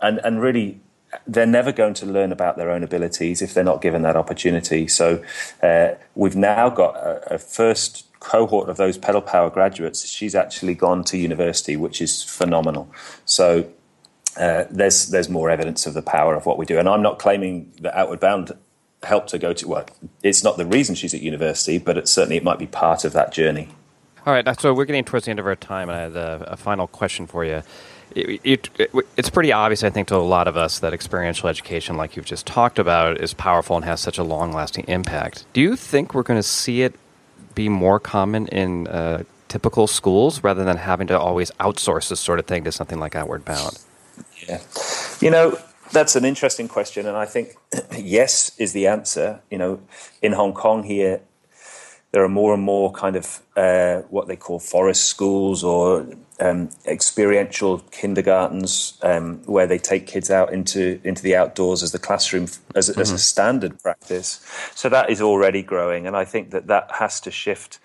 and 0.00 0.18
and 0.24 0.40
really, 0.40 0.80
they're 1.26 1.46
never 1.46 1.70
going 1.70 1.92
to 1.94 2.06
learn 2.06 2.32
about 2.32 2.56
their 2.56 2.70
own 2.70 2.82
abilities 2.82 3.42
if 3.42 3.52
they're 3.52 3.62
not 3.62 3.82
given 3.82 4.00
that 4.02 4.16
opportunity. 4.16 4.88
So 4.88 5.22
uh, 5.62 5.88
we've 6.14 6.36
now 6.36 6.70
got 6.70 6.96
a, 6.96 7.34
a 7.34 7.38
first 7.38 8.06
cohort 8.20 8.70
of 8.70 8.78
those 8.78 8.96
pedal 8.96 9.20
power 9.20 9.50
graduates. 9.50 10.08
She's 10.08 10.34
actually 10.34 10.74
gone 10.74 11.04
to 11.04 11.18
university, 11.18 11.76
which 11.76 12.00
is 12.00 12.22
phenomenal. 12.22 12.90
So. 13.26 13.70
Uh, 14.36 14.66
there's 14.70 15.08
there's 15.08 15.28
more 15.28 15.50
evidence 15.50 15.84
of 15.84 15.94
the 15.94 16.02
power 16.02 16.36
of 16.36 16.46
what 16.46 16.58
we 16.58 16.64
do, 16.64 16.78
and 16.78 16.88
I'm 16.88 17.02
not 17.02 17.18
claiming 17.18 17.72
that 17.80 17.98
Outward 17.98 18.20
Bound 18.20 18.52
helped 19.02 19.30
her 19.30 19.38
go 19.38 19.52
to 19.52 19.68
well 19.68 19.86
it's 20.22 20.42
not 20.42 20.56
the 20.56 20.66
reason 20.66 20.94
she's 20.94 21.14
at 21.14 21.20
university 21.20 21.78
but 21.78 21.96
it, 21.96 22.08
certainly 22.08 22.36
it 22.36 22.44
might 22.44 22.58
be 22.58 22.66
part 22.66 23.04
of 23.04 23.12
that 23.12 23.32
journey. 23.32 23.68
All 24.26 24.32
right 24.32 24.60
so 24.60 24.74
we're 24.74 24.84
getting 24.84 25.04
towards 25.04 25.26
the 25.26 25.30
end 25.30 25.38
of 25.38 25.46
our 25.46 25.56
time 25.56 25.88
and 25.88 25.98
i 25.98 26.02
have 26.02 26.16
a, 26.16 26.44
a 26.48 26.56
final 26.56 26.86
question 26.86 27.26
for 27.26 27.44
you. 27.44 27.62
It, 28.14 28.40
it, 28.42 28.70
it, 28.78 28.90
it's 29.16 29.30
pretty 29.30 29.52
obvious 29.52 29.84
i 29.84 29.90
think 29.90 30.08
to 30.08 30.16
a 30.16 30.18
lot 30.18 30.48
of 30.48 30.56
us 30.56 30.78
that 30.80 30.92
experiential 30.92 31.48
education 31.48 31.96
like 31.96 32.16
you've 32.16 32.24
just 32.24 32.46
talked 32.46 32.78
about 32.78 33.20
is 33.20 33.34
powerful 33.34 33.76
and 33.76 33.84
has 33.84 34.00
such 34.00 34.18
a 34.18 34.24
long 34.24 34.52
lasting 34.52 34.86
impact. 34.88 35.44
Do 35.52 35.60
you 35.60 35.76
think 35.76 36.14
we're 36.14 36.22
going 36.22 36.38
to 36.38 36.48
see 36.48 36.82
it 36.82 36.94
be 37.54 37.68
more 37.68 38.00
common 38.00 38.48
in 38.48 38.88
uh, 38.88 39.24
typical 39.48 39.86
schools 39.86 40.42
rather 40.42 40.64
than 40.64 40.76
having 40.76 41.06
to 41.08 41.18
always 41.18 41.50
outsource 41.52 42.08
this 42.08 42.20
sort 42.20 42.38
of 42.38 42.46
thing 42.46 42.64
to 42.64 42.72
something 42.72 42.98
like 42.98 43.14
outward 43.14 43.44
bound? 43.44 43.78
Yeah. 44.48 44.60
You 45.20 45.30
know 45.30 45.58
that's 45.92 46.16
an 46.16 46.24
interesting 46.24 46.68
question, 46.68 47.06
and 47.06 47.16
I 47.16 47.26
think 47.26 47.56
yes 47.96 48.56
is 48.58 48.72
the 48.72 48.86
answer. 48.86 49.40
You 49.50 49.58
know, 49.58 49.80
in 50.22 50.32
Hong 50.32 50.52
Kong 50.52 50.82
here, 50.82 51.20
there 52.12 52.24
are 52.24 52.28
more 52.28 52.54
and 52.54 52.62
more 52.62 52.90
kind 52.92 53.16
of 53.16 53.40
uh, 53.56 54.02
what 54.08 54.28
they 54.28 54.36
call 54.36 54.58
forest 54.58 55.04
schools 55.04 55.62
or 55.62 56.06
um, 56.40 56.70
experiential 56.86 57.80
kindergartens 57.90 58.98
um, 59.02 59.38
where 59.44 59.66
they 59.66 59.78
take 59.78 60.06
kids 60.06 60.30
out 60.30 60.52
into 60.52 61.00
into 61.04 61.22
the 61.22 61.36
outdoors 61.36 61.82
as 61.82 61.92
the 61.92 61.98
classroom 61.98 62.44
as, 62.44 62.88
mm-hmm. 62.88 63.00
as 63.00 63.10
a 63.10 63.14
mm-hmm. 63.14 63.16
standard 63.16 63.82
practice. 63.82 64.44
So 64.74 64.88
that 64.88 65.10
is 65.10 65.20
already 65.20 65.62
growing, 65.62 66.06
and 66.06 66.16
I 66.16 66.24
think 66.24 66.50
that 66.50 66.66
that 66.68 66.90
has 66.98 67.20
to 67.20 67.30
shift 67.30 67.78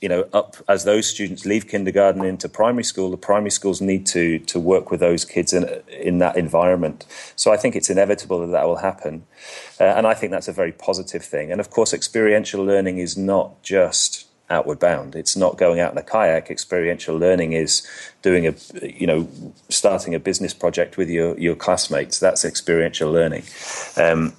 you 0.00 0.08
know, 0.08 0.28
up 0.32 0.56
as 0.68 0.84
those 0.84 1.08
students 1.08 1.44
leave 1.44 1.68
kindergarten 1.68 2.24
into 2.24 2.48
primary 2.48 2.84
school, 2.84 3.10
the 3.10 3.16
primary 3.16 3.50
schools 3.50 3.80
need 3.80 4.06
to 4.06 4.38
to 4.40 4.60
work 4.60 4.90
with 4.90 5.00
those 5.00 5.24
kids 5.24 5.52
in 5.52 5.68
in 5.88 6.18
that 6.18 6.36
environment. 6.36 7.06
So 7.36 7.52
I 7.52 7.56
think 7.56 7.76
it's 7.76 7.90
inevitable 7.90 8.40
that 8.40 8.52
that 8.52 8.66
will 8.66 8.76
happen, 8.76 9.26
uh, 9.80 9.84
and 9.84 10.06
I 10.06 10.14
think 10.14 10.32
that's 10.32 10.48
a 10.48 10.52
very 10.52 10.72
positive 10.72 11.24
thing. 11.24 11.50
And 11.50 11.60
of 11.60 11.70
course, 11.70 11.92
experiential 11.92 12.64
learning 12.64 12.98
is 12.98 13.16
not 13.16 13.62
just 13.62 14.26
outward 14.50 14.78
bound. 14.78 15.14
It's 15.14 15.36
not 15.36 15.58
going 15.58 15.80
out 15.80 15.92
in 15.92 15.98
a 15.98 16.02
kayak. 16.02 16.50
Experiential 16.50 17.16
learning 17.16 17.52
is 17.52 17.86
doing 18.22 18.46
a, 18.46 18.54
you 18.82 19.06
know, 19.06 19.28
starting 19.68 20.14
a 20.14 20.20
business 20.20 20.54
project 20.54 20.96
with 20.96 21.10
your 21.10 21.38
your 21.38 21.56
classmates. 21.56 22.18
That's 22.18 22.44
experiential 22.44 23.10
learning. 23.10 23.44
Um, 23.96 24.34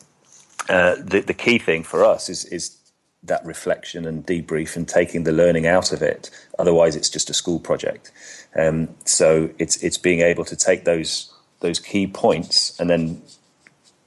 uh, 0.69 0.95
the, 1.03 1.21
the 1.21 1.33
key 1.33 1.57
thing 1.57 1.83
for 1.83 2.03
us 2.03 2.29
is 2.29 2.45
is 2.45 2.78
that 3.23 3.45
reflection 3.45 4.05
and 4.05 4.25
debrief 4.25 4.75
and 4.75 4.87
taking 4.87 5.23
the 5.23 5.31
learning 5.31 5.67
out 5.67 5.91
of 5.91 6.01
it. 6.01 6.29
Otherwise, 6.57 6.95
it's 6.95 7.09
just 7.09 7.29
a 7.29 7.33
school 7.33 7.59
project. 7.59 8.11
Um, 8.55 8.89
so 9.05 9.49
it's 9.59 9.77
it's 9.83 9.97
being 9.97 10.21
able 10.21 10.45
to 10.45 10.55
take 10.55 10.85
those 10.85 11.31
those 11.59 11.79
key 11.79 12.07
points 12.07 12.79
and 12.79 12.89
then 12.89 13.21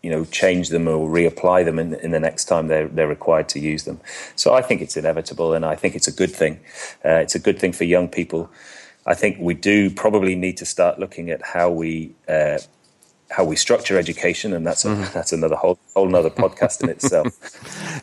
you 0.02 0.10
know 0.10 0.24
change 0.26 0.70
them 0.70 0.88
or 0.88 1.08
reapply 1.08 1.64
them 1.64 1.78
in, 1.78 1.94
in 1.94 2.10
the 2.10 2.20
next 2.20 2.46
time 2.46 2.68
they're 2.68 2.88
they're 2.88 3.08
required 3.08 3.48
to 3.50 3.60
use 3.60 3.84
them. 3.84 4.00
So 4.34 4.54
I 4.54 4.62
think 4.62 4.80
it's 4.80 4.96
inevitable, 4.96 5.54
and 5.54 5.64
I 5.64 5.76
think 5.76 5.94
it's 5.94 6.08
a 6.08 6.12
good 6.12 6.32
thing. 6.32 6.60
Uh, 7.04 7.20
it's 7.20 7.34
a 7.34 7.38
good 7.38 7.58
thing 7.58 7.72
for 7.72 7.84
young 7.84 8.08
people. 8.08 8.50
I 9.04 9.14
think 9.14 9.38
we 9.40 9.54
do 9.54 9.90
probably 9.90 10.34
need 10.34 10.56
to 10.58 10.64
start 10.64 10.98
looking 10.98 11.30
at 11.30 11.42
how 11.42 11.70
we. 11.70 12.14
Uh, 12.28 12.58
how 13.32 13.44
we 13.44 13.56
structure 13.56 13.98
education, 13.98 14.52
and 14.52 14.66
that's 14.66 14.84
a, 14.84 14.88
mm-hmm. 14.88 15.02
that's 15.14 15.32
another 15.32 15.56
whole 15.56 15.78
whole 15.94 16.06
another 16.06 16.30
podcast 16.30 16.82
in 16.82 16.90
itself. 16.90 17.26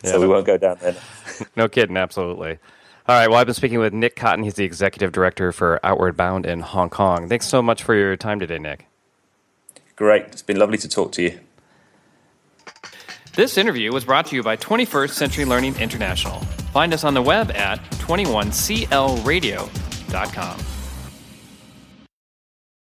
yeah, 0.04 0.10
so 0.10 0.20
we 0.20 0.26
won't 0.26 0.46
go 0.46 0.58
down 0.58 0.76
there. 0.80 0.96
no 1.56 1.68
kidding, 1.68 1.96
absolutely. 1.96 2.58
All 3.08 3.16
right. 3.16 3.28
Well, 3.28 3.38
I've 3.38 3.46
been 3.46 3.54
speaking 3.54 3.78
with 3.78 3.94
Nick 3.94 4.14
Cotton. 4.14 4.44
He's 4.44 4.54
the 4.54 4.64
executive 4.64 5.10
director 5.10 5.52
for 5.52 5.80
Outward 5.82 6.16
Bound 6.16 6.46
in 6.46 6.60
Hong 6.60 6.90
Kong. 6.90 7.28
Thanks 7.28 7.48
so 7.48 7.62
much 7.62 7.82
for 7.82 7.94
your 7.94 8.16
time 8.16 8.38
today, 8.38 8.58
Nick. 8.58 8.86
Great. 9.96 10.26
It's 10.26 10.42
been 10.42 10.58
lovely 10.58 10.78
to 10.78 10.88
talk 10.88 11.12
to 11.12 11.22
you. 11.22 11.40
This 13.34 13.56
interview 13.56 13.92
was 13.92 14.04
brought 14.04 14.26
to 14.26 14.36
you 14.36 14.42
by 14.42 14.56
21st 14.56 15.10
Century 15.10 15.44
Learning 15.44 15.76
International. 15.76 16.40
Find 16.72 16.92
us 16.92 17.04
on 17.04 17.14
the 17.14 17.22
web 17.22 17.52
at 17.52 17.78
21clradio.com. 17.92 20.79